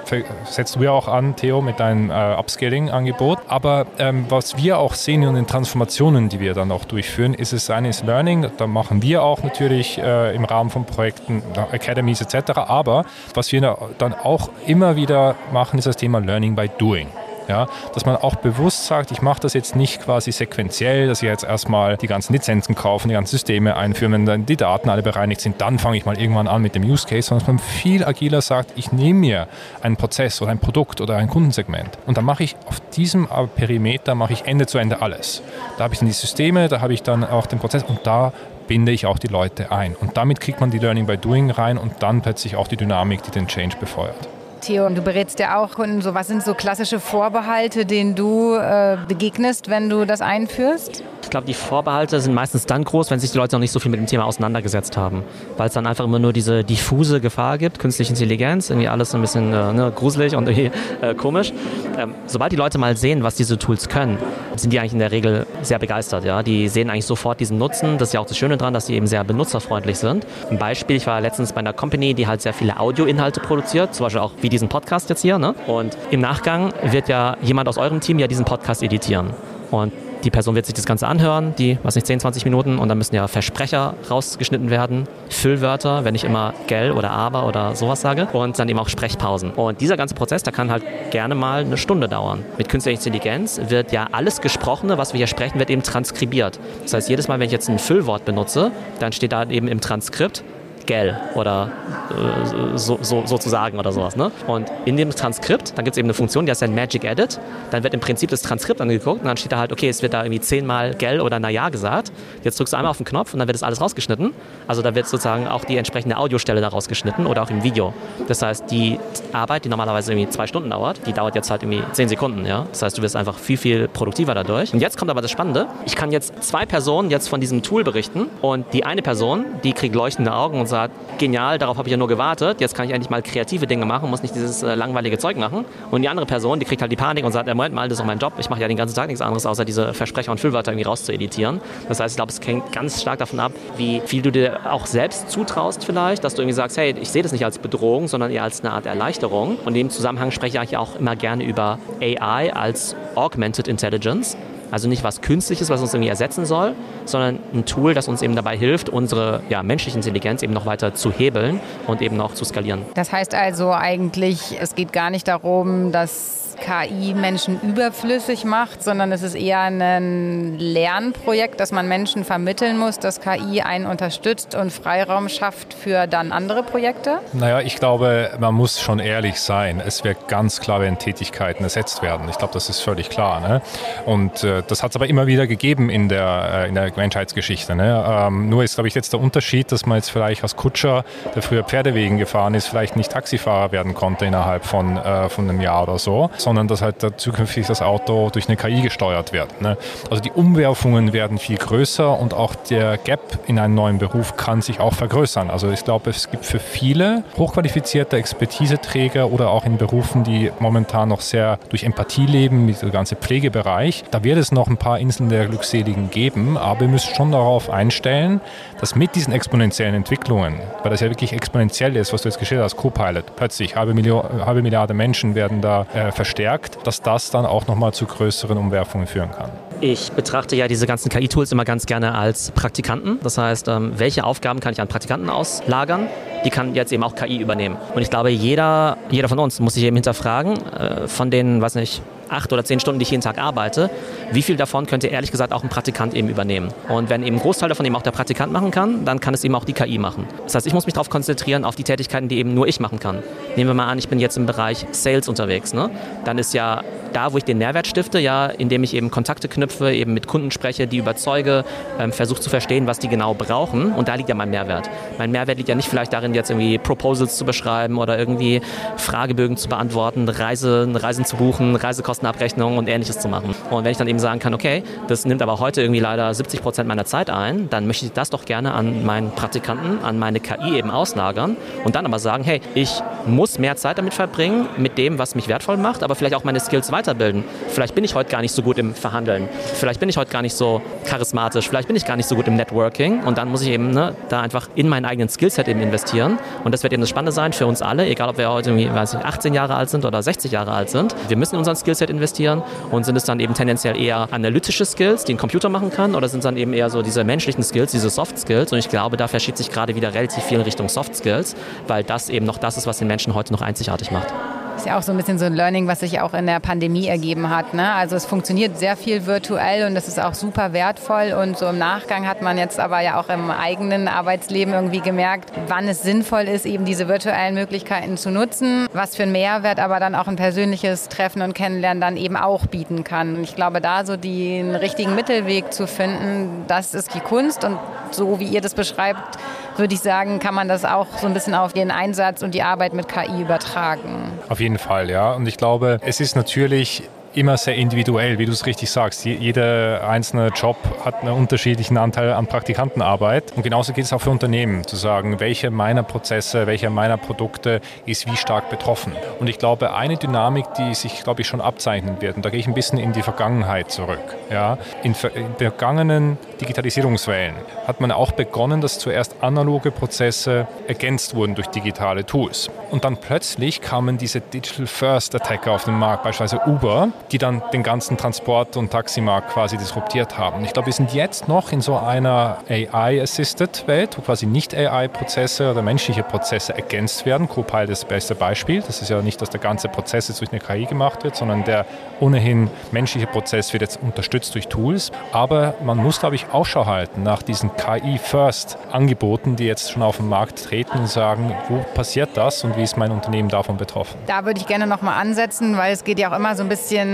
setzt 0.45 0.75
du 0.75 0.83
ja 0.83 0.91
auch 0.91 1.07
an, 1.07 1.35
Theo, 1.35 1.61
mit 1.61 1.79
deinem 1.79 2.09
äh, 2.09 2.35
Upscaling-Angebot. 2.35 3.39
Aber 3.47 3.85
ähm, 3.99 4.25
was 4.29 4.57
wir 4.57 4.79
auch 4.79 4.93
sehen 4.93 5.23
in 5.23 5.35
den 5.35 5.47
Transformationen, 5.47 6.29
die 6.29 6.39
wir 6.39 6.53
dann 6.53 6.71
auch 6.71 6.85
durchführen, 6.85 7.33
ist 7.33 7.53
es 7.53 7.69
eines 7.69 8.03
Learning. 8.03 8.47
Da 8.57 8.67
machen 8.67 9.01
wir 9.01 9.23
auch 9.23 9.43
natürlich 9.43 9.97
äh, 9.97 10.35
im 10.35 10.45
Rahmen 10.45 10.69
von 10.69 10.85
Projekten, 10.85 11.41
Academies 11.71 12.21
etc. 12.21 12.51
Aber 12.57 13.05
was 13.33 13.51
wir 13.51 13.77
dann 13.97 14.13
auch 14.13 14.49
immer 14.65 14.95
wieder 14.95 15.35
machen, 15.51 15.79
ist 15.79 15.85
das 15.85 15.97
Thema 15.97 16.19
Learning 16.19 16.55
by 16.55 16.69
Doing. 16.77 17.07
Ja, 17.51 17.67
dass 17.93 18.05
man 18.05 18.15
auch 18.15 18.35
bewusst 18.35 18.85
sagt, 18.85 19.11
ich 19.11 19.21
mache 19.21 19.41
das 19.41 19.53
jetzt 19.53 19.75
nicht 19.75 20.01
quasi 20.01 20.31
sequenziell, 20.31 21.07
dass 21.07 21.21
ich 21.21 21.27
jetzt 21.27 21.43
erstmal 21.43 21.97
die 21.97 22.07
ganzen 22.07 22.31
Lizenzen 22.31 22.75
kaufen, 22.75 23.09
die 23.09 23.13
ganzen 23.13 23.31
Systeme 23.31 23.75
einführen, 23.75 24.13
wenn 24.13 24.25
dann 24.25 24.45
die 24.45 24.55
Daten 24.55 24.89
alle 24.89 25.03
bereinigt 25.03 25.41
sind, 25.41 25.59
dann 25.59 25.77
fange 25.77 25.97
ich 25.97 26.05
mal 26.05 26.17
irgendwann 26.17 26.47
an 26.47 26.61
mit 26.61 26.75
dem 26.75 26.83
Use 26.85 27.05
Case, 27.05 27.27
sondern 27.27 27.45
dass 27.45 27.47
man 27.53 27.59
viel 27.59 28.05
agiler 28.05 28.39
sagt, 28.39 28.71
ich 28.77 28.93
nehme 28.93 29.19
mir 29.19 29.47
einen 29.81 29.97
Prozess 29.97 30.41
oder 30.41 30.49
ein 30.51 30.59
Produkt 30.59 31.01
oder 31.01 31.17
ein 31.17 31.27
Kundensegment 31.27 31.97
und 32.05 32.15
dann 32.15 32.23
mache 32.23 32.43
ich 32.43 32.55
auf 32.67 32.79
diesem 32.91 33.27
Perimeter 33.53 34.15
mache 34.15 34.31
ich 34.31 34.45
Ende 34.45 34.65
zu 34.65 34.77
Ende 34.77 35.01
alles. 35.01 35.43
Da 35.77 35.83
habe 35.83 35.93
ich 35.93 35.99
dann 35.99 36.07
die 36.07 36.13
Systeme, 36.13 36.69
da 36.69 36.79
habe 36.79 36.93
ich 36.93 37.03
dann 37.03 37.25
auch 37.25 37.47
den 37.47 37.59
Prozess 37.59 37.83
und 37.83 37.99
da 38.07 38.31
binde 38.67 38.93
ich 38.93 39.05
auch 39.05 39.19
die 39.19 39.27
Leute 39.27 39.73
ein. 39.73 39.93
Und 39.93 40.15
damit 40.15 40.39
kriegt 40.39 40.61
man 40.61 40.71
die 40.71 40.79
Learning 40.79 41.05
by 41.05 41.17
Doing 41.17 41.51
rein 41.51 41.77
und 41.77 42.01
dann 42.01 42.21
plötzlich 42.21 42.55
auch 42.55 42.69
die 42.69 42.77
Dynamik, 42.77 43.23
die 43.23 43.31
den 43.31 43.47
Change 43.47 43.75
befeuert. 43.77 44.29
Theo, 44.61 44.87
du 44.89 45.01
berätst 45.01 45.39
ja 45.39 45.57
auch 45.57 45.71
Kunden. 45.71 46.01
So, 46.01 46.13
was 46.13 46.27
sind 46.27 46.43
so 46.43 46.53
klassische 46.53 46.99
Vorbehalte, 46.99 47.85
denen 47.85 48.15
du 48.15 48.55
äh, 48.55 48.97
begegnest, 49.07 49.69
wenn 49.69 49.89
du 49.89 50.05
das 50.05 50.21
einführst? 50.21 51.03
Ich 51.23 51.29
glaube, 51.29 51.47
die 51.47 51.53
Vorbehalte 51.53 52.19
sind 52.19 52.33
meistens 52.33 52.65
dann 52.65 52.83
groß, 52.83 53.09
wenn 53.09 53.19
sich 53.19 53.31
die 53.31 53.37
Leute 53.37 53.55
noch 53.55 53.61
nicht 53.61 53.71
so 53.71 53.79
viel 53.79 53.89
mit 53.89 53.99
dem 53.99 54.07
Thema 54.07 54.25
auseinandergesetzt 54.25 54.97
haben. 54.97 55.23
Weil 55.57 55.67
es 55.67 55.73
dann 55.73 55.87
einfach 55.87 56.05
immer 56.05 56.19
nur 56.19 56.33
diese 56.33 56.63
diffuse 56.63 57.21
Gefahr 57.21 57.57
gibt, 57.57 57.79
künstliche 57.79 58.11
Intelligenz, 58.11 58.69
irgendwie 58.69 58.87
alles 58.87 59.11
so 59.11 59.17
ein 59.17 59.21
bisschen 59.21 59.53
äh, 59.53 59.73
ne, 59.73 59.91
gruselig 59.95 60.35
und 60.35 60.47
irgendwie 60.47 60.71
äh, 61.01 61.15
komisch. 61.15 61.53
Ähm, 61.97 62.13
sobald 62.27 62.51
die 62.51 62.57
Leute 62.57 62.77
mal 62.77 62.95
sehen, 62.97 63.23
was 63.23 63.35
diese 63.35 63.57
Tools 63.57 63.89
können, 63.89 64.17
sind 64.55 64.73
die 64.73 64.79
eigentlich 64.79 64.93
in 64.93 64.99
der 64.99 65.11
Regel 65.11 65.47
sehr 65.61 65.79
begeistert. 65.79 66.25
Ja? 66.25 66.43
Die 66.43 66.67
sehen 66.67 66.89
eigentlich 66.89 67.05
sofort 67.05 67.39
diesen 67.39 67.57
Nutzen. 67.57 67.97
Das 67.97 68.09
ist 68.09 68.13
ja 68.13 68.19
auch 68.19 68.27
das 68.27 68.37
Schöne 68.37 68.57
daran, 68.57 68.73
dass 68.73 68.87
sie 68.87 68.95
eben 68.95 69.07
sehr 69.07 69.23
benutzerfreundlich 69.23 69.97
sind. 69.97 70.25
Ein 70.49 70.59
Beispiel, 70.59 70.97
ich 70.97 71.07
war 71.07 71.19
letztens 71.21 71.53
bei 71.53 71.59
einer 71.59 71.73
Company, 71.73 72.13
die 72.13 72.27
halt 72.27 72.41
sehr 72.41 72.53
viele 72.53 72.79
Audioinhalte 72.79 73.39
produziert, 73.39 73.95
zum 73.95 74.05
Beispiel 74.05 74.21
auch 74.21 74.31
wie 74.41 74.50
diesen 74.51 74.69
Podcast 74.69 75.09
jetzt 75.09 75.21
hier. 75.21 75.37
Ne? 75.37 75.55
Und 75.67 75.97
im 76.11 76.21
Nachgang 76.21 76.73
wird 76.83 77.07
ja 77.07 77.37
jemand 77.41 77.67
aus 77.67 77.77
eurem 77.77 77.99
Team 78.01 78.19
ja 78.19 78.27
diesen 78.27 78.45
Podcast 78.45 78.83
editieren. 78.83 79.31
Und 79.71 79.93
die 80.23 80.29
Person 80.29 80.53
wird 80.53 80.65
sich 80.65 80.75
das 80.75 80.85
Ganze 80.85 81.07
anhören, 81.07 81.55
die, 81.57 81.79
was 81.81 81.95
nicht, 81.95 82.05
10, 82.05 82.19
20 82.19 82.45
Minuten 82.45 82.77
und 82.77 82.89
dann 82.89 82.97
müssen 82.97 83.15
ja 83.15 83.27
Versprecher 83.27 83.95
rausgeschnitten 84.09 84.69
werden, 84.69 85.07
Füllwörter, 85.29 86.05
wenn 86.05 86.13
ich 86.13 86.23
immer 86.23 86.53
gell 86.67 86.91
oder 86.91 87.09
aber 87.09 87.47
oder 87.47 87.75
sowas 87.75 88.01
sage 88.01 88.27
und 88.33 88.59
dann 88.59 88.69
eben 88.69 88.77
auch 88.77 88.89
Sprechpausen. 88.89 89.51
Und 89.51 89.81
dieser 89.81 89.97
ganze 89.97 90.13
Prozess, 90.13 90.43
der 90.43 90.53
kann 90.53 90.69
halt 90.69 90.83
gerne 91.09 91.33
mal 91.33 91.61
eine 91.61 91.77
Stunde 91.77 92.07
dauern. 92.07 92.45
Mit 92.57 92.69
künstlicher 92.69 92.99
Intelligenz 92.99 93.59
wird 93.69 93.91
ja 93.91 94.07
alles 94.11 94.41
Gesprochene, 94.41 94.97
was 94.97 95.13
wir 95.13 95.17
hier 95.17 95.27
sprechen, 95.27 95.57
wird 95.57 95.69
eben 95.69 95.83
transkribiert. 95.83 96.59
Das 96.83 96.93
heißt, 96.93 97.09
jedes 97.09 97.27
Mal, 97.27 97.39
wenn 97.39 97.47
ich 97.47 97.53
jetzt 97.53 97.69
ein 97.69 97.79
Füllwort 97.79 98.25
benutze, 98.25 98.71
dann 98.99 99.13
steht 99.13 99.31
da 99.31 99.49
eben 99.49 99.67
im 99.67 99.81
Transkript, 99.81 100.43
Gel 100.85 101.17
oder 101.35 101.69
äh, 102.09 102.77
so, 102.77 102.99
so, 103.01 103.25
sozusagen 103.25 103.79
oder 103.79 103.91
sowas. 103.91 104.15
Ne? 104.15 104.31
Und 104.47 104.71
in 104.85 104.97
dem 104.97 105.09
Transkript, 105.11 105.77
dann 105.77 105.85
gibt 105.85 105.95
es 105.95 105.97
eben 105.97 106.07
eine 106.07 106.13
Funktion, 106.13 106.45
die 106.45 106.51
heißt 106.51 106.61
dann 106.61 106.75
Magic 106.75 107.03
Edit. 107.03 107.39
Dann 107.71 107.83
wird 107.83 107.93
im 107.93 107.99
Prinzip 107.99 108.29
das 108.29 108.41
Transkript 108.41 108.81
angeguckt 108.81 109.21
und 109.21 109.27
dann 109.27 109.37
steht 109.37 109.51
da 109.51 109.59
halt, 109.59 109.71
okay, 109.71 109.89
es 109.89 110.01
wird 110.01 110.13
da 110.13 110.23
irgendwie 110.23 110.41
zehnmal 110.41 110.93
Gel 110.93 111.21
oder 111.21 111.39
Naja 111.39 111.69
gesagt. 111.69 112.11
Jetzt 112.43 112.59
drückst 112.59 112.73
du 112.73 112.77
einmal 112.77 112.91
auf 112.91 112.97
den 112.97 113.05
Knopf 113.05 113.33
und 113.33 113.39
dann 113.39 113.47
wird 113.47 113.55
das 113.55 113.63
alles 113.63 113.81
rausgeschnitten. 113.81 114.33
Also 114.67 114.81
da 114.81 114.95
wird 114.95 115.07
sozusagen 115.07 115.47
auch 115.47 115.65
die 115.65 115.77
entsprechende 115.77 116.17
Audiostelle 116.17 116.61
da 116.61 116.69
rausgeschnitten 116.69 117.25
oder 117.25 117.43
auch 117.43 117.49
im 117.49 117.63
Video. 117.63 117.93
Das 118.27 118.41
heißt, 118.41 118.69
die 118.71 118.99
Arbeit, 119.33 119.65
die 119.65 119.69
normalerweise 119.69 120.11
irgendwie 120.13 120.29
zwei 120.29 120.47
Stunden 120.47 120.69
dauert, 120.69 121.05
die 121.05 121.13
dauert 121.13 121.35
jetzt 121.35 121.51
halt 121.51 121.63
irgendwie 121.63 121.83
zehn 121.91 122.07
Sekunden. 122.07 122.45
Ja? 122.45 122.65
Das 122.71 122.81
heißt, 122.81 122.97
du 122.97 123.01
wirst 123.01 123.15
einfach 123.15 123.37
viel, 123.37 123.57
viel 123.57 123.87
produktiver 123.87 124.33
dadurch. 124.33 124.73
Und 124.73 124.79
jetzt 124.79 124.97
kommt 124.97 125.11
aber 125.11 125.21
das 125.21 125.31
Spannende. 125.31 125.67
Ich 125.85 125.95
kann 125.95 126.11
jetzt 126.11 126.43
zwei 126.43 126.65
Personen 126.65 127.09
jetzt 127.09 127.29
von 127.29 127.39
diesem 127.39 127.63
Tool 127.63 127.83
berichten 127.83 128.27
und 128.41 128.65
die 128.73 128.83
eine 128.85 129.01
Person, 129.01 129.45
die 129.63 129.73
kriegt 129.73 129.95
leuchtende 129.95 130.33
Augen 130.33 130.59
und 130.59 130.67
sagt, 130.71 131.19
genial, 131.19 131.59
darauf 131.59 131.77
habe 131.77 131.87
ich 131.87 131.91
ja 131.91 131.97
nur 131.97 132.07
gewartet, 132.07 132.59
jetzt 132.59 132.73
kann 132.73 132.87
ich 132.87 132.91
endlich 132.91 133.09
mal 133.09 133.21
kreative 133.21 133.67
Dinge 133.67 133.85
machen, 133.85 134.09
muss 134.09 134.23
nicht 134.23 134.35
dieses 134.35 134.63
äh, 134.63 134.73
langweilige 134.73 135.17
Zeug 135.17 135.37
machen. 135.37 135.65
Und 135.91 136.01
die 136.01 136.09
andere 136.09 136.25
Person, 136.25 136.59
die 136.59 136.65
kriegt 136.65 136.81
halt 136.81 136.91
die 136.91 136.95
Panik 136.95 137.23
und 137.23 137.31
sagt, 137.31 137.47
ja, 137.47 137.53
Moment 137.53 137.75
mal, 137.75 137.87
das 137.87 137.97
ist 137.97 138.01
doch 138.01 138.07
mein 138.07 138.19
Job, 138.19 138.33
ich 138.39 138.49
mache 138.49 138.61
ja 138.61 138.67
den 138.67 138.77
ganzen 138.77 138.95
Tag 138.95 139.07
nichts 139.07 139.21
anderes, 139.21 139.45
außer 139.45 139.65
diese 139.65 139.93
Versprecher 139.93 140.31
und 140.31 140.39
Füllwörter 140.39 140.71
irgendwie 140.71 140.87
rauszueditieren. 140.87 141.61
Das 141.87 141.99
heißt, 141.99 142.13
ich 142.13 142.17
glaube, 142.17 142.31
es 142.31 142.39
hängt 142.45 142.71
ganz 142.71 143.01
stark 143.01 143.19
davon 143.19 143.39
ab, 143.39 143.51
wie 143.77 144.01
viel 144.05 144.21
du 144.21 144.31
dir 144.31 144.71
auch 144.71 144.85
selbst 144.85 145.29
zutraust 145.29 145.85
vielleicht, 145.85 146.23
dass 146.23 146.33
du 146.33 146.41
irgendwie 146.41 146.55
sagst, 146.55 146.77
hey, 146.77 146.95
ich 146.99 147.09
sehe 147.09 147.21
das 147.21 147.31
nicht 147.31 147.45
als 147.45 147.59
Bedrohung, 147.59 148.07
sondern 148.07 148.31
eher 148.31 148.43
als 148.43 148.61
eine 148.61 148.73
Art 148.73 148.85
Erleichterung. 148.85 149.57
Und 149.57 149.69
in 149.69 149.73
dem 149.75 149.89
Zusammenhang 149.89 150.31
spreche 150.31 150.55
ich 150.55 150.59
eigentlich 150.59 150.77
auch 150.77 150.95
immer 150.95 151.15
gerne 151.15 151.43
über 151.43 151.77
AI 152.01 152.53
als 152.53 152.95
Augmented 153.15 153.67
Intelligence. 153.67 154.37
Also 154.71 154.87
nicht 154.87 155.03
was 155.03 155.21
Künstliches, 155.21 155.69
was 155.69 155.81
uns 155.81 155.93
irgendwie 155.93 156.09
ersetzen 156.09 156.45
soll, 156.45 156.73
sondern 157.05 157.39
ein 157.53 157.65
Tool, 157.65 157.93
das 157.93 158.07
uns 158.07 158.21
eben 158.21 158.35
dabei 158.35 158.57
hilft, 158.57 158.89
unsere 158.89 159.41
ja, 159.49 159.61
menschliche 159.63 159.97
Intelligenz 159.97 160.41
eben 160.41 160.53
noch 160.53 160.65
weiter 160.65 160.93
zu 160.93 161.11
hebeln 161.11 161.59
und 161.87 162.01
eben 162.01 162.15
noch 162.17 162.33
zu 162.33 162.45
skalieren. 162.45 162.81
Das 162.93 163.11
heißt 163.11 163.35
also 163.35 163.71
eigentlich, 163.71 164.57
es 164.59 164.75
geht 164.75 164.93
gar 164.93 165.09
nicht 165.09 165.27
darum, 165.27 165.91
dass 165.91 166.50
KI 166.61 167.13
Menschen 167.13 167.59
überflüssig 167.61 168.45
macht, 168.45 168.83
sondern 168.83 169.11
es 169.11 169.23
ist 169.23 169.35
eher 169.35 169.59
ein 169.61 170.57
Lernprojekt, 170.59 171.59
das 171.59 171.71
man 171.71 171.87
Menschen 171.87 172.23
vermitteln 172.23 172.77
muss, 172.77 172.99
dass 172.99 173.19
KI 173.19 173.61
einen 173.61 173.85
unterstützt 173.85 174.55
und 174.55 174.71
Freiraum 174.71 175.27
schafft 175.27 175.73
für 175.73 176.07
dann 176.07 176.31
andere 176.31 176.63
Projekte? 176.63 177.19
Naja, 177.33 177.61
ich 177.61 177.75
glaube, 177.75 178.31
man 178.39 178.53
muss 178.53 178.79
schon 178.79 178.99
ehrlich 178.99 179.41
sein. 179.41 179.81
Es 179.85 180.03
wird 180.03 180.27
ganz 180.27 180.61
klar, 180.61 180.81
wenn 180.81 180.97
Tätigkeiten 180.97 181.63
ersetzt 181.63 182.01
werden. 182.01 182.29
Ich 182.29 182.37
glaube, 182.37 182.53
das 182.53 182.69
ist 182.69 182.79
völlig 182.79 183.09
klar. 183.09 183.41
Ne? 183.41 183.61
Und 184.05 184.43
äh, 184.43 184.63
das 184.65 184.83
hat 184.83 184.91
es 184.91 184.95
aber 184.95 185.07
immer 185.07 185.27
wieder 185.27 185.47
gegeben 185.47 185.89
in 185.89 186.09
der, 186.09 186.65
äh, 186.65 186.69
in 186.69 186.75
der 186.75 186.91
Menschheitsgeschichte. 186.95 187.75
Ne? 187.75 188.05
Ähm, 188.07 188.49
nur 188.49 188.63
ist, 188.63 188.75
glaube 188.75 188.87
ich, 188.87 188.95
jetzt 188.95 189.13
der 189.13 189.19
Unterschied, 189.19 189.71
dass 189.71 189.85
man 189.85 189.97
jetzt 189.97 190.11
vielleicht 190.11 190.43
als 190.43 190.55
Kutscher, 190.55 191.03
der 191.33 191.41
früher 191.41 191.63
Pferdewegen 191.63 192.17
gefahren 192.17 192.53
ist, 192.53 192.67
vielleicht 192.67 192.95
nicht 192.95 193.11
Taxifahrer 193.11 193.71
werden 193.71 193.93
konnte 193.95 194.25
innerhalb 194.25 194.65
von, 194.65 194.97
äh, 194.97 195.29
von 195.29 195.49
einem 195.49 195.61
Jahr 195.61 195.83
oder 195.83 195.97
so, 195.97 196.29
sondern 196.37 196.50
sondern 196.51 196.67
dass 196.67 196.81
halt 196.81 196.97
zukünftig 197.15 197.67
das 197.67 197.81
Auto 197.81 198.29
durch 198.29 198.49
eine 198.49 198.57
KI 198.57 198.81
gesteuert 198.81 199.31
wird. 199.31 199.61
Ne? 199.61 199.77
Also 200.09 200.21
die 200.21 200.31
Umwerfungen 200.31 201.13
werden 201.13 201.37
viel 201.37 201.55
größer 201.55 202.19
und 202.19 202.33
auch 202.33 202.55
der 202.55 202.97
Gap 202.97 203.39
in 203.47 203.57
einen 203.57 203.73
neuen 203.73 203.99
Beruf 203.99 204.35
kann 204.35 204.61
sich 204.61 204.81
auch 204.81 204.93
vergrößern. 204.93 205.49
Also 205.49 205.71
ich 205.71 205.85
glaube, 205.85 206.09
es 206.09 206.29
gibt 206.29 206.45
für 206.45 206.59
viele 206.59 207.23
hochqualifizierte 207.37 208.17
Expertiseträger 208.17 209.31
oder 209.31 209.49
auch 209.49 209.63
in 209.65 209.77
Berufen, 209.77 210.25
die 210.25 210.51
momentan 210.59 211.07
noch 211.07 211.21
sehr 211.21 211.57
durch 211.69 211.85
Empathie 211.85 212.25
leben, 212.25 212.67
wie 212.67 212.73
der 212.73 212.89
ganze 212.89 213.15
Pflegebereich, 213.15 214.03
da 214.11 214.25
wird 214.25 214.37
es 214.37 214.51
noch 214.51 214.67
ein 214.67 214.75
paar 214.75 214.99
Inseln 214.99 215.29
der 215.29 215.45
Glückseligen 215.45 216.09
geben, 216.09 216.57
aber 216.57 216.81
wir 216.81 216.87
müssen 216.89 217.15
schon 217.15 217.31
darauf 217.31 217.69
einstellen, 217.69 218.41
dass 218.81 218.95
mit 218.95 219.15
diesen 219.15 219.31
exponentiellen 219.31 219.95
Entwicklungen, 219.95 220.59
weil 220.83 220.91
das 220.91 220.99
ja 220.99 221.09
wirklich 221.09 221.31
exponentiell 221.31 221.95
ist, 221.95 222.11
was 222.11 222.23
du 222.23 222.27
jetzt 222.27 222.39
geschildert 222.39 222.65
hast, 222.65 222.75
Copilot, 222.75 223.37
plötzlich 223.37 223.77
halbe, 223.77 223.93
Million, 223.93 224.45
halbe 224.45 224.61
Milliarde 224.61 224.93
Menschen 224.93 225.33
werden 225.33 225.61
da 225.61 225.85
äh, 225.93 226.11
verstärkt, 226.11 226.40
dass 226.85 227.01
das 227.01 227.31
dann 227.31 227.45
auch 227.45 227.67
nochmal 227.67 227.93
zu 227.93 228.05
größeren 228.05 228.57
Umwerfungen 228.57 229.07
führen 229.07 229.31
kann. 229.31 229.51
Ich 229.81 230.11
betrachte 230.11 230.55
ja 230.55 230.67
diese 230.67 230.85
ganzen 230.85 231.09
KI-Tools 231.09 231.51
immer 231.51 231.65
ganz 231.65 231.85
gerne 231.87 232.13
als 232.13 232.51
Praktikanten. 232.51 233.19
Das 233.23 233.37
heißt, 233.37 233.67
ähm, 233.67 233.93
welche 233.97 234.23
Aufgaben 234.23 234.59
kann 234.59 234.73
ich 234.73 234.81
an 234.81 234.87
Praktikanten 234.87 235.29
auslagern? 235.29 236.07
Die 236.45 236.51
kann 236.51 236.75
jetzt 236.75 236.91
eben 236.91 237.03
auch 237.03 237.15
KI 237.15 237.37
übernehmen. 237.37 237.77
Und 237.95 238.01
ich 238.01 238.09
glaube, 238.09 238.29
jeder, 238.29 238.97
jeder 239.09 239.27
von 239.27 239.39
uns 239.39 239.59
muss 239.59 239.73
sich 239.73 239.83
eben 239.83 239.95
hinterfragen, 239.95 240.53
äh, 240.67 241.07
von 241.07 241.31
den, 241.31 241.61
weiß 241.61 241.75
nicht, 241.75 242.01
acht 242.31 242.51
oder 242.53 242.63
zehn 242.63 242.79
Stunden, 242.79 242.99
die 242.99 243.03
ich 243.03 243.11
jeden 243.11 243.21
Tag 243.21 243.37
arbeite, 243.37 243.89
wie 244.31 244.41
viel 244.41 244.55
davon 244.55 244.85
könnte 244.85 245.07
ehrlich 245.07 245.31
gesagt 245.31 245.53
auch 245.53 245.63
ein 245.63 245.69
Praktikant 245.69 246.13
eben 246.13 246.29
übernehmen? 246.29 246.69
Und 246.89 247.09
wenn 247.09 247.23
eben 247.23 247.37
ein 247.37 247.41
Großteil 247.41 247.69
davon 247.69 247.85
eben 247.85 247.95
auch 247.95 248.01
der 248.01 248.11
Praktikant 248.11 248.51
machen 248.51 248.71
kann, 248.71 249.05
dann 249.05 249.19
kann 249.19 249.33
es 249.33 249.43
eben 249.43 249.55
auch 249.55 249.65
die 249.65 249.73
KI 249.73 249.97
machen. 249.97 250.27
Das 250.43 250.55
heißt, 250.55 250.67
ich 250.67 250.73
muss 250.73 250.85
mich 250.85 250.93
darauf 250.93 251.09
konzentrieren, 251.09 251.65
auf 251.65 251.75
die 251.75 251.83
Tätigkeiten, 251.83 252.27
die 252.27 252.37
eben 252.37 252.53
nur 252.53 252.67
ich 252.67 252.79
machen 252.79 252.99
kann. 252.99 253.23
Nehmen 253.55 253.69
wir 253.69 253.73
mal 253.73 253.87
an, 253.87 253.97
ich 253.97 254.07
bin 254.07 254.19
jetzt 254.19 254.37
im 254.37 254.45
Bereich 254.45 254.85
Sales 254.91 255.27
unterwegs. 255.27 255.73
Ne? 255.73 255.89
Dann 256.25 256.37
ist 256.37 256.53
ja 256.53 256.83
da, 257.13 257.33
wo 257.33 257.37
ich 257.37 257.43
den 257.43 257.57
Mehrwert 257.57 257.87
stifte, 257.87 258.19
ja, 258.19 258.47
indem 258.47 258.83
ich 258.83 258.93
eben 258.93 259.11
Kontakte 259.11 259.47
knüpfe, 259.47 259.91
eben 259.91 260.13
mit 260.13 260.27
Kunden 260.27 260.51
spreche, 260.51 260.87
die 260.87 260.97
überzeuge, 260.97 261.63
ähm, 261.99 262.11
versuche 262.11 262.41
zu 262.41 262.49
verstehen, 262.49 262.87
was 262.87 262.99
die 262.99 263.07
genau 263.07 263.33
brauchen. 263.33 263.93
Und 263.93 264.07
da 264.07 264.15
liegt 264.15 264.29
ja 264.29 264.35
mein 264.35 264.49
Mehrwert. 264.49 264.89
Mein 265.17 265.31
Mehrwert 265.31 265.57
liegt 265.57 265.69
ja 265.69 265.75
nicht 265.75 265.89
vielleicht 265.89 266.13
darin, 266.13 266.33
jetzt 266.33 266.49
irgendwie 266.49 266.77
Proposals 266.77 267.37
zu 267.37 267.45
beschreiben 267.45 267.97
oder 267.97 268.17
irgendwie 268.17 268.61
Fragebögen 268.97 269.57
zu 269.57 269.69
beantworten, 269.69 270.27
Reise, 270.27 270.89
Reisen 270.93 271.25
zu 271.25 271.37
buchen, 271.37 271.75
Reisekostenabrechnungen 271.75 272.77
und 272.77 272.87
ähnliches 272.87 273.19
zu 273.19 273.27
machen. 273.27 273.55
Und 273.69 273.83
wenn 273.83 273.91
ich 273.91 273.97
dann 273.97 274.07
eben 274.07 274.19
sagen 274.19 274.39
kann, 274.39 274.53
okay, 274.53 274.83
das 275.07 275.25
nimmt 275.25 275.41
aber 275.41 275.59
heute 275.59 275.81
irgendwie 275.81 275.99
leider 275.99 276.33
70 276.33 276.61
Prozent 276.61 276.87
meiner 276.87 277.05
Zeit 277.05 277.29
ein, 277.29 277.69
dann 277.69 277.87
möchte 277.87 278.05
ich 278.05 278.13
das 278.13 278.29
doch 278.29 278.45
gerne 278.45 278.73
an 278.73 279.05
meinen 279.05 279.31
Praktikanten, 279.31 280.03
an 280.03 280.19
meine 280.19 280.39
KI 280.39 280.77
eben 280.77 280.91
auslagern 280.91 281.57
und 281.83 281.95
dann 281.95 282.05
aber 282.05 282.19
sagen, 282.19 282.43
hey, 282.43 282.61
ich 282.75 283.01
muss 283.25 283.59
mehr 283.59 283.75
Zeit 283.75 283.97
damit 283.97 284.13
verbringen, 284.13 284.67
mit 284.77 284.97
dem, 284.97 285.19
was 285.19 285.35
mich 285.35 285.47
wertvoll 285.47 285.77
macht, 285.77 286.03
aber 286.03 286.15
vielleicht 286.15 286.35
auch 286.35 286.43
meine 286.43 286.59
Skills 286.59 286.91
weiterbilden. 287.01 287.43
Vielleicht 287.69 287.95
bin 287.95 288.03
ich 288.03 288.13
heute 288.13 288.29
gar 288.29 288.41
nicht 288.41 288.53
so 288.53 288.61
gut 288.61 288.77
im 288.77 288.93
Verhandeln. 288.93 289.49
Vielleicht 289.73 289.99
bin 289.99 290.09
ich 290.09 290.17
heute 290.17 290.31
gar 290.31 290.41
nicht 290.41 290.55
so 290.55 290.81
charismatisch. 291.05 291.67
Vielleicht 291.67 291.87
bin 291.87 291.95
ich 291.95 292.05
gar 292.05 292.15
nicht 292.15 292.27
so 292.27 292.35
gut 292.35 292.47
im 292.47 292.55
Networking. 292.55 293.23
Und 293.23 293.37
dann 293.37 293.49
muss 293.49 293.61
ich 293.63 293.69
eben 293.69 293.91
ne, 293.91 294.15
da 294.29 294.41
einfach 294.41 294.69
in 294.75 294.87
meinen 294.87 295.05
eigenen 295.05 295.29
Skillset 295.29 295.67
eben 295.67 295.81
investieren. 295.81 296.37
Und 296.63 296.73
das 296.73 296.83
wird 296.83 296.93
eben 296.93 297.01
das 297.01 297.09
Spannende 297.09 297.31
sein 297.31 297.53
für 297.53 297.65
uns 297.65 297.81
alle, 297.81 298.05
egal 298.05 298.29
ob 298.29 298.37
wir 298.37 298.51
heute 298.51 298.69
irgendwie, 298.69 298.93
weiß 298.93 299.15
ich, 299.15 299.19
18 299.19 299.53
Jahre 299.53 299.75
alt 299.75 299.89
sind 299.89 300.05
oder 300.05 300.21
60 300.21 300.51
Jahre 300.51 300.71
alt 300.71 300.89
sind. 300.89 301.15
Wir 301.27 301.37
müssen 301.37 301.55
in 301.55 301.59
unseren 301.59 301.75
Skillset 301.75 302.09
investieren 302.09 302.61
und 302.91 303.05
sind 303.05 303.15
es 303.15 303.23
dann 303.23 303.39
eben 303.39 303.53
tendenziell 303.53 303.99
eher 303.99 304.27
analytische 304.31 304.85
Skills, 304.85 305.23
die 305.23 305.33
ein 305.33 305.37
Computer 305.37 305.69
machen 305.69 305.89
kann, 305.91 306.15
oder 306.15 306.27
sind 306.27 306.39
es 306.39 306.43
dann 306.43 306.57
eben 306.57 306.73
eher 306.73 306.89
so 306.89 307.01
diese 307.01 307.23
menschlichen 307.23 307.63
Skills, 307.63 307.91
diese 307.91 308.09
Soft 308.09 308.37
Skills. 308.37 308.71
Und 308.71 308.79
ich 308.79 308.89
glaube, 308.89 309.17
da 309.17 309.27
verschiebt 309.27 309.57
sich 309.57 309.71
gerade 309.71 309.95
wieder 309.95 310.13
relativ 310.13 310.43
viel 310.43 310.57
in 310.57 310.63
Richtung 310.63 310.89
Soft 310.89 311.15
Skills, 311.15 311.55
weil 311.87 312.03
das 312.03 312.29
eben 312.29 312.45
noch 312.45 312.57
das 312.57 312.77
ist, 312.77 312.87
was 312.87 312.99
den 312.99 313.07
Menschen 313.07 313.33
heute 313.33 313.53
noch 313.53 313.61
einzigartig 313.61 314.11
macht. 314.11 314.33
Ist 314.81 314.87
ja 314.87 314.97
auch 314.97 315.03
so 315.03 315.11
ein 315.11 315.17
bisschen 315.17 315.37
so 315.37 315.45
ein 315.45 315.53
Learning, 315.53 315.85
was 315.85 315.99
sich 315.99 316.21
auch 316.21 316.33
in 316.33 316.47
der 316.47 316.59
Pandemie 316.59 317.05
ergeben 317.05 317.51
hat. 317.51 317.75
Ne? 317.75 317.93
Also 317.93 318.15
es 318.15 318.25
funktioniert 318.25 318.79
sehr 318.79 318.97
viel 318.97 319.27
virtuell 319.27 319.85
und 319.85 319.93
das 319.93 320.07
ist 320.07 320.19
auch 320.19 320.33
super 320.33 320.73
wertvoll. 320.73 321.33
Und 321.39 321.55
so 321.55 321.67
im 321.67 321.77
Nachgang 321.77 322.27
hat 322.27 322.41
man 322.41 322.57
jetzt 322.57 322.79
aber 322.79 322.99
ja 323.01 323.19
auch 323.19 323.29
im 323.29 323.51
eigenen 323.51 324.07
Arbeitsleben 324.07 324.73
irgendwie 324.73 325.01
gemerkt, 325.01 325.51
wann 325.67 325.87
es 325.87 326.01
sinnvoll 326.01 326.47
ist, 326.47 326.65
eben 326.65 326.83
diese 326.83 327.07
virtuellen 327.07 327.53
Möglichkeiten 327.53 328.17
zu 328.17 328.31
nutzen, 328.31 328.87
was 328.91 329.15
für 329.15 329.21
einen 329.21 329.33
Mehrwert 329.33 329.79
aber 329.79 329.99
dann 329.99 330.15
auch 330.15 330.25
ein 330.25 330.35
persönliches 330.35 331.09
Treffen 331.09 331.43
und 331.43 331.53
Kennenlernen 331.53 332.01
dann 332.01 332.17
eben 332.17 332.35
auch 332.35 332.65
bieten 332.65 333.03
kann. 333.03 333.43
Ich 333.43 333.55
glaube, 333.55 333.81
da 333.81 334.03
so 334.03 334.17
den 334.17 334.73
richtigen 334.73 335.13
Mittelweg 335.13 335.71
zu 335.73 335.85
finden, 335.85 336.65
das 336.67 336.95
ist 336.95 337.13
die 337.13 337.19
Kunst 337.19 337.63
und 337.63 337.77
so 338.09 338.39
wie 338.39 338.45
ihr 338.45 338.61
das 338.61 338.73
beschreibt, 338.73 339.37
würde 339.81 339.95
ich 339.95 339.99
sagen, 339.99 340.39
kann 340.39 340.53
man 340.53 340.67
das 340.67 340.85
auch 340.85 341.07
so 341.17 341.27
ein 341.27 341.33
bisschen 341.33 341.55
auf 341.55 341.73
den 341.73 341.91
Einsatz 341.91 342.43
und 342.43 342.53
die 342.53 342.61
Arbeit 342.61 342.93
mit 342.93 343.07
KI 343.07 343.41
übertragen. 343.41 344.31
Auf 344.47 344.59
jeden 344.59 344.77
Fall, 344.77 345.09
ja. 345.09 345.33
Und 345.33 345.47
ich 345.47 345.57
glaube, 345.57 345.97
es 346.01 346.19
ist 346.19 346.35
natürlich 346.35 347.03
immer 347.33 347.57
sehr 347.57 347.75
individuell, 347.75 348.37
wie 348.39 348.45
du 348.45 348.51
es 348.51 348.65
richtig 348.65 348.89
sagst. 348.89 349.25
Jeder 349.25 350.07
einzelne 350.07 350.49
Job 350.49 350.77
hat 351.05 351.21
einen 351.21 351.33
unterschiedlichen 351.33 351.97
Anteil 351.97 352.33
an 352.33 352.47
Praktikantenarbeit. 352.47 353.53
Und 353.55 353.63
genauso 353.63 353.93
geht 353.93 354.05
es 354.05 354.13
auch 354.13 354.21
für 354.21 354.29
Unternehmen, 354.29 354.85
zu 354.85 354.95
sagen, 354.95 355.39
welche 355.39 355.71
meiner 355.71 356.03
Prozesse, 356.03 356.67
welche 356.67 356.89
meiner 356.89 357.17
Produkte 357.17 357.81
ist 358.05 358.27
wie 358.27 358.35
stark 358.35 358.69
betroffen. 358.69 359.13
Und 359.39 359.47
ich 359.47 359.59
glaube, 359.59 359.93
eine 359.93 360.17
Dynamik, 360.17 360.65
die 360.77 360.93
sich, 360.93 361.23
glaube 361.23 361.41
ich, 361.41 361.47
schon 361.47 361.61
abzeichnen 361.61 362.21
wird, 362.21 362.35
und 362.35 362.45
da 362.45 362.49
gehe 362.49 362.59
ich 362.59 362.67
ein 362.67 362.73
bisschen 362.73 362.99
in 362.99 363.13
die 363.13 363.21
Vergangenheit 363.21 363.91
zurück. 363.91 364.19
Ja, 364.49 364.77
in, 365.03 365.15
in 365.33 365.55
vergangenen 365.57 366.37
Digitalisierungswellen 366.59 367.55
hat 367.87 368.01
man 368.01 368.11
auch 368.11 368.31
begonnen, 368.31 368.81
dass 368.81 368.99
zuerst 368.99 369.41
analoge 369.41 369.91
Prozesse 369.91 370.67
ergänzt 370.87 371.35
wurden 371.35 371.55
durch 371.55 371.67
digitale 371.67 372.25
Tools. 372.25 372.69
Und 372.89 373.05
dann 373.05 373.17
plötzlich 373.17 373.81
kamen 373.81 374.17
diese 374.17 374.41
Digital 374.41 374.87
First 374.87 375.35
Attacker 375.35 375.71
auf 375.71 375.85
den 375.85 375.97
Markt, 375.97 376.23
beispielsweise 376.23 376.61
Uber, 376.69 377.09
die 377.31 377.37
dann 377.37 377.61
den 377.73 377.83
ganzen 377.83 378.17
Transport- 378.17 378.77
und 378.77 378.91
Taximarkt 378.91 379.51
quasi 379.51 379.77
disruptiert 379.77 380.37
haben. 380.37 380.63
Ich 380.63 380.73
glaube, 380.73 380.87
wir 380.87 380.93
sind 380.93 381.13
jetzt 381.13 381.47
noch 381.47 381.71
in 381.71 381.81
so 381.81 381.97
einer 381.97 382.57
AI-Assisted-Welt, 382.69 384.17
wo 384.17 384.21
quasi 384.21 384.45
nicht 384.45 384.75
AI-Prozesse 384.75 385.71
oder 385.71 385.81
menschliche 385.81 386.23
Prozesse 386.23 386.73
ergänzt 386.75 387.25
werden. 387.25 387.47
Copilot 387.47 387.89
ist 387.89 388.03
das 388.03 388.09
beste 388.09 388.35
Beispiel. 388.35 388.81
Das 388.81 389.01
ist 389.01 389.09
ja 389.09 389.21
nicht, 389.21 389.41
dass 389.41 389.49
der 389.49 389.59
ganze 389.59 389.87
Prozess 389.87 390.27
jetzt 390.27 390.41
durch 390.41 390.51
eine 390.51 390.59
KI 390.59 390.85
gemacht 390.85 391.23
wird, 391.23 391.35
sondern 391.35 391.63
der 391.63 391.85
ohnehin 392.19 392.69
menschliche 392.91 393.27
Prozess 393.27 393.73
wird 393.73 393.81
jetzt 393.81 393.99
unterstützt 394.01 394.53
durch 394.55 394.67
Tools. 394.67 395.11
Aber 395.31 395.75
man 395.83 395.97
muss, 395.97 396.19
glaube 396.19 396.35
ich, 396.35 396.51
Ausschau 396.51 396.85
halten 396.85 397.23
nach 397.23 397.41
diesen 397.41 397.71
KI-First-Angeboten, 397.75 399.55
die 399.55 399.65
jetzt 399.65 399.91
schon 399.91 400.03
auf 400.03 400.17
den 400.17 400.29
Markt 400.29 400.63
treten 400.65 400.99
und 400.99 401.07
sagen, 401.07 401.55
wo 401.69 401.77
passiert 401.93 402.29
das 402.35 402.63
und 402.63 402.77
wie 402.77 402.83
ist 402.83 402.97
mein 402.97 403.11
Unternehmen 403.11 403.49
davon 403.49 403.77
betroffen? 403.77 404.19
Da 404.27 404.45
würde 404.45 404.59
ich 404.59 404.67
gerne 404.67 404.87
nochmal 404.87 405.19
ansetzen, 405.19 405.77
weil 405.77 405.93
es 405.93 406.03
geht 406.03 406.19
ja 406.19 406.31
auch 406.31 406.35
immer 406.35 406.55
so 406.55 406.63
ein 406.63 406.69
bisschen 406.69 407.10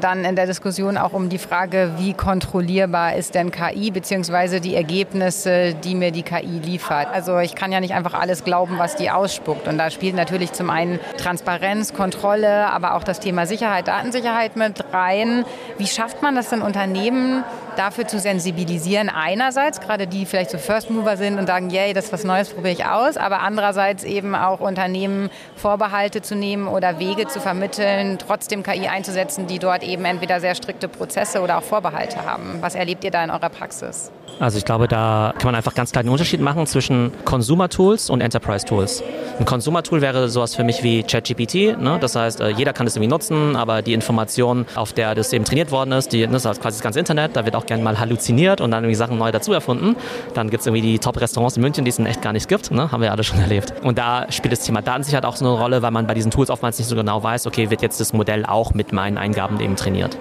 dann 0.00 0.24
in 0.24 0.36
der 0.36 0.46
Diskussion 0.46 0.96
auch 0.96 1.12
um 1.12 1.28
die 1.28 1.38
Frage, 1.38 1.92
wie 1.98 2.14
kontrollierbar 2.14 3.16
ist 3.16 3.34
denn 3.34 3.50
KI, 3.50 3.90
beziehungsweise 3.90 4.60
die 4.60 4.74
Ergebnisse, 4.74 5.74
die 5.74 5.94
mir 5.94 6.10
die 6.10 6.22
KI 6.22 6.60
liefert. 6.64 7.08
Also 7.12 7.38
ich 7.38 7.54
kann 7.54 7.72
ja 7.72 7.80
nicht 7.80 7.94
einfach 7.94 8.14
alles 8.14 8.44
glauben, 8.44 8.78
was 8.78 8.96
die 8.96 9.10
ausspuckt. 9.10 9.68
Und 9.68 9.78
da 9.78 9.90
spielt 9.90 10.14
natürlich 10.14 10.52
zum 10.52 10.70
einen 10.70 10.98
Transparenz, 11.16 11.94
Kontrolle, 11.94 12.66
aber 12.70 12.94
auch 12.94 13.04
das 13.04 13.20
Thema 13.20 13.46
Sicherheit, 13.46 13.88
Datensicherheit 13.88 14.56
mit 14.56 14.84
rein. 14.92 15.44
Wie 15.78 15.86
schafft 15.86 16.22
man 16.22 16.34
das 16.34 16.50
denn 16.50 16.62
Unternehmen, 16.62 17.44
dafür 17.76 18.06
zu 18.06 18.18
sensibilisieren. 18.18 19.08
Einerseits, 19.08 19.80
gerade 19.80 20.06
die 20.06 20.26
vielleicht 20.26 20.50
so 20.50 20.58
First 20.58 20.90
Mover 20.90 21.16
sind 21.16 21.38
und 21.38 21.46
sagen, 21.46 21.70
yay, 21.70 21.92
das 21.92 22.06
ist 22.06 22.12
was 22.12 22.24
Neues, 22.24 22.50
probiere 22.50 22.72
ich 22.72 22.84
aus. 22.84 23.16
Aber 23.16 23.40
andererseits 23.40 24.04
eben 24.04 24.34
auch 24.34 24.60
Unternehmen 24.60 25.30
Vorbehalte 25.56 26.22
zu 26.22 26.34
nehmen 26.34 26.68
oder 26.68 26.98
Wege 26.98 27.26
zu 27.28 27.40
vermitteln, 27.40 28.18
trotzdem 28.18 28.62
KI 28.62 28.88
einzusetzen, 28.88 29.46
die 29.46 29.58
dort 29.58 29.82
eben 29.82 30.04
entweder 30.04 30.40
sehr 30.40 30.54
strikte 30.54 30.88
Prozesse 30.88 31.40
oder 31.40 31.58
auch 31.58 31.62
Vorbehalte 31.62 32.24
haben. 32.24 32.58
Was 32.60 32.74
erlebt 32.74 33.04
ihr 33.04 33.10
da 33.10 33.22
in 33.24 33.30
eurer 33.30 33.48
Praxis? 33.48 34.10
Also 34.38 34.58
ich 34.58 34.64
glaube, 34.64 34.88
da 34.88 35.34
kann 35.38 35.48
man 35.48 35.54
einfach 35.54 35.74
ganz 35.74 35.92
klar 35.92 36.02
den 36.02 36.10
Unterschied 36.10 36.40
machen 36.40 36.66
zwischen 36.66 37.12
Consumer 37.24 37.68
Tools 37.68 38.10
und 38.10 38.20
Enterprise 38.20 38.64
Tools. 38.64 39.02
Ein 39.38 39.44
Consumer 39.44 39.82
Tool 39.82 40.00
wäre 40.00 40.28
sowas 40.28 40.54
für 40.54 40.64
mich 40.64 40.82
wie 40.82 41.02
ChatGPT. 41.02 41.78
Ne? 41.78 41.98
Das 42.00 42.16
heißt, 42.16 42.40
äh, 42.40 42.50
jeder 42.50 42.72
kann 42.72 42.86
es 42.86 42.96
irgendwie 42.96 43.10
nutzen, 43.10 43.56
aber 43.56 43.82
die 43.82 43.92
Information, 43.92 44.66
auf 44.74 44.92
der 44.92 45.14
das 45.14 45.32
eben 45.32 45.44
trainiert 45.44 45.70
worden 45.70 45.92
ist, 45.92 46.12
die, 46.12 46.26
das 46.26 46.44
ist 46.44 46.60
quasi 46.60 46.78
das 46.78 46.82
ganze 46.82 46.98
Internet, 46.98 47.36
da 47.36 47.44
wird 47.44 47.56
auch 47.56 47.66
gerne 47.66 47.82
mal 47.82 47.98
halluziniert 47.98 48.60
und 48.60 48.70
dann 48.70 48.84
irgendwie 48.84 48.96
Sachen 48.96 49.18
neu 49.18 49.32
dazu 49.32 49.52
erfunden. 49.52 49.96
Dann 50.34 50.50
gibt 50.50 50.60
es 50.60 50.66
irgendwie 50.66 50.82
die 50.82 50.98
Top-Restaurants 50.98 51.56
in 51.56 51.62
München, 51.62 51.84
die 51.84 51.90
es 51.90 51.98
in 51.98 52.06
echt 52.06 52.22
gar 52.22 52.32
nicht 52.32 52.48
gibt. 52.48 52.70
Ne? 52.70 52.90
Haben 52.92 53.02
wir 53.02 53.12
alle 53.12 53.24
schon 53.24 53.38
erlebt. 53.40 53.74
Und 53.82 53.98
da 53.98 54.26
spielt 54.30 54.52
das 54.52 54.60
Thema 54.60 54.82
Datensicherheit 54.82 55.24
auch 55.24 55.36
so 55.36 55.44
eine 55.44 55.58
Rolle, 55.58 55.82
weil 55.82 55.90
man 55.90 56.06
bei 56.06 56.14
diesen 56.14 56.30
Tools 56.30 56.50
oftmals 56.50 56.78
nicht 56.78 56.88
so 56.88 56.96
genau 56.96 57.22
weiß, 57.22 57.46
okay, 57.46 57.70
wird 57.70 57.82
jetzt 57.82 58.00
das 58.00 58.12
Modell 58.12 58.44
auch 58.46 58.74
mit 58.74 58.92
meinen 58.92 59.18
Eingaben 59.18 59.60
eben 59.60 59.76
trainiert. 59.76 60.16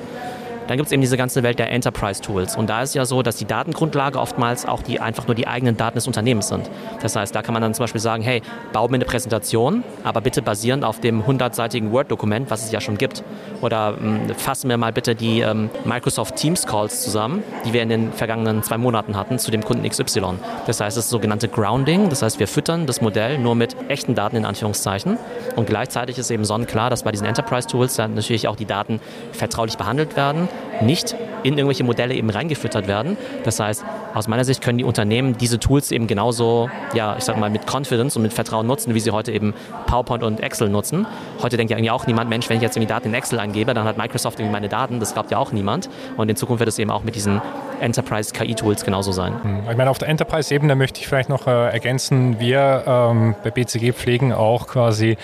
Dann 0.69 0.77
gibt 0.77 0.85
es 0.85 0.91
eben 0.91 1.01
diese 1.01 1.17
ganze 1.17 1.41
Welt 1.41 1.57
der 1.57 1.71
Enterprise-Tools. 1.71 2.55
Und 2.55 2.69
da 2.69 2.83
ist 2.83 2.93
ja 2.93 3.03
so, 3.03 3.23
dass 3.23 3.37
die 3.37 3.45
Datengrundlage 3.45 4.19
oftmals 4.19 4.67
auch 4.67 4.83
die 4.83 4.99
einfach 4.99 5.25
nur 5.25 5.33
die 5.33 5.47
eigenen 5.47 5.77
Daten 5.77 5.95
des 5.95 6.05
Unternehmens 6.05 6.49
sind. 6.49 6.69
Das 7.01 7.15
heißt, 7.15 7.33
da 7.33 7.41
kann 7.41 7.53
man 7.53 7.63
dann 7.63 7.73
zum 7.73 7.85
Beispiel 7.85 7.99
sagen, 7.99 8.21
hey, 8.21 8.43
bau 8.71 8.87
mir 8.87 8.93
eine 8.93 9.05
Präsentation, 9.05 9.83
aber 10.03 10.21
bitte 10.21 10.43
basierend 10.43 10.85
auf 10.85 10.99
dem 10.99 11.23
100-seitigen 11.23 11.91
Word-Dokument, 11.91 12.51
was 12.51 12.65
es 12.65 12.71
ja 12.71 12.81
schon 12.81 12.99
gibt. 12.99 13.23
Oder 13.61 13.95
ähm, 13.99 14.29
fassen 14.37 14.69
wir 14.69 14.77
mal 14.77 14.93
bitte 14.93 15.15
die 15.15 15.39
ähm, 15.39 15.71
Microsoft 15.85 16.35
Teams 16.35 16.67
Calls 16.67 17.01
zusammen, 17.01 17.41
die 17.65 17.73
wir 17.73 17.81
in 17.81 17.89
den 17.89 18.13
vergangenen 18.13 18.61
zwei 18.61 18.77
Monaten 18.77 19.17
hatten 19.17 19.39
zu 19.39 19.49
dem 19.49 19.63
Kunden 19.63 19.89
XY. 19.89 20.35
Das 20.67 20.81
heißt, 20.81 20.97
es 20.97 21.05
ist 21.05 21.09
sogenannte 21.09 21.47
Grounding. 21.47 22.09
Das 22.09 22.21
heißt, 22.21 22.39
wir 22.39 22.47
füttern 22.47 22.85
das 22.85 23.01
Modell 23.01 23.39
nur 23.39 23.55
mit 23.55 23.75
echten 23.87 24.13
Daten 24.13 24.35
in 24.35 24.45
Anführungszeichen. 24.45 25.17
Und 25.55 25.65
gleichzeitig 25.65 26.19
ist 26.19 26.29
eben 26.29 26.45
sonnenklar, 26.45 26.91
dass 26.91 27.01
bei 27.01 27.11
diesen 27.11 27.25
Enterprise-Tools 27.25 27.95
dann 27.95 28.13
natürlich 28.13 28.47
auch 28.47 28.55
die 28.55 28.65
Daten 28.65 28.99
vertraulich 29.31 29.75
behandelt 29.75 30.15
werden, 30.15 30.47
nicht 30.81 31.15
in 31.43 31.53
irgendwelche 31.57 31.83
Modelle 31.83 32.13
eben 32.13 32.29
reingefüttert 32.29 32.87
werden. 32.87 33.17
Das 33.43 33.59
heißt, 33.59 33.83
aus 34.13 34.27
meiner 34.27 34.43
Sicht 34.43 34.61
können 34.61 34.77
die 34.77 34.83
Unternehmen 34.83 35.37
diese 35.37 35.59
Tools 35.59 35.91
eben 35.91 36.07
genauso, 36.07 36.69
ja, 36.93 37.15
ich 37.17 37.23
sag 37.23 37.37
mal, 37.37 37.49
mit 37.49 37.61
Confidence 37.71 38.15
und 38.15 38.23
mit 38.23 38.33
Vertrauen 38.33 38.67
nutzen, 38.67 38.95
wie 38.95 38.99
sie 38.99 39.11
heute 39.11 39.31
eben 39.31 39.53
PowerPoint 39.87 40.23
und 40.23 40.39
Excel 40.41 40.69
nutzen. 40.69 41.05
Heute 41.41 41.57
denkt 41.57 41.71
ja 41.71 41.77
irgendwie 41.77 41.91
auch 41.91 42.07
niemand, 42.07 42.29
Mensch, 42.29 42.49
wenn 42.49 42.57
ich 42.57 42.63
jetzt 42.63 42.75
irgendwie 42.75 42.89
Daten 42.89 43.09
in 43.09 43.13
Excel 43.13 43.39
eingebe, 43.39 43.73
dann 43.73 43.85
hat 43.85 43.97
Microsoft 43.97 44.39
irgendwie 44.39 44.53
meine 44.53 44.69
Daten. 44.69 44.99
Das 44.99 45.13
glaubt 45.13 45.31
ja 45.31 45.37
auch 45.37 45.51
niemand. 45.51 45.89
Und 46.17 46.29
in 46.29 46.35
Zukunft 46.35 46.59
wird 46.59 46.69
es 46.69 46.79
eben 46.79 46.91
auch 46.91 47.03
mit 47.03 47.15
diesen 47.15 47.41
Enterprise 47.81 48.33
KI-Tools 48.33 48.83
genauso 48.83 49.11
sein. 49.11 49.33
Hm. 49.41 49.59
Ich 49.69 49.77
meine, 49.77 49.89
auf 49.89 49.97
der 49.97 50.09
Enterprise-Ebene 50.09 50.75
möchte 50.75 50.99
ich 50.99 51.07
vielleicht 51.07 51.29
noch 51.29 51.47
äh, 51.47 51.71
ergänzen, 51.71 52.39
wir 52.39 52.83
ähm, 52.85 53.35
bei 53.43 53.51
BCG 53.51 53.93
pflegen 53.93 54.33
auch 54.33 54.67
quasi 54.67 55.17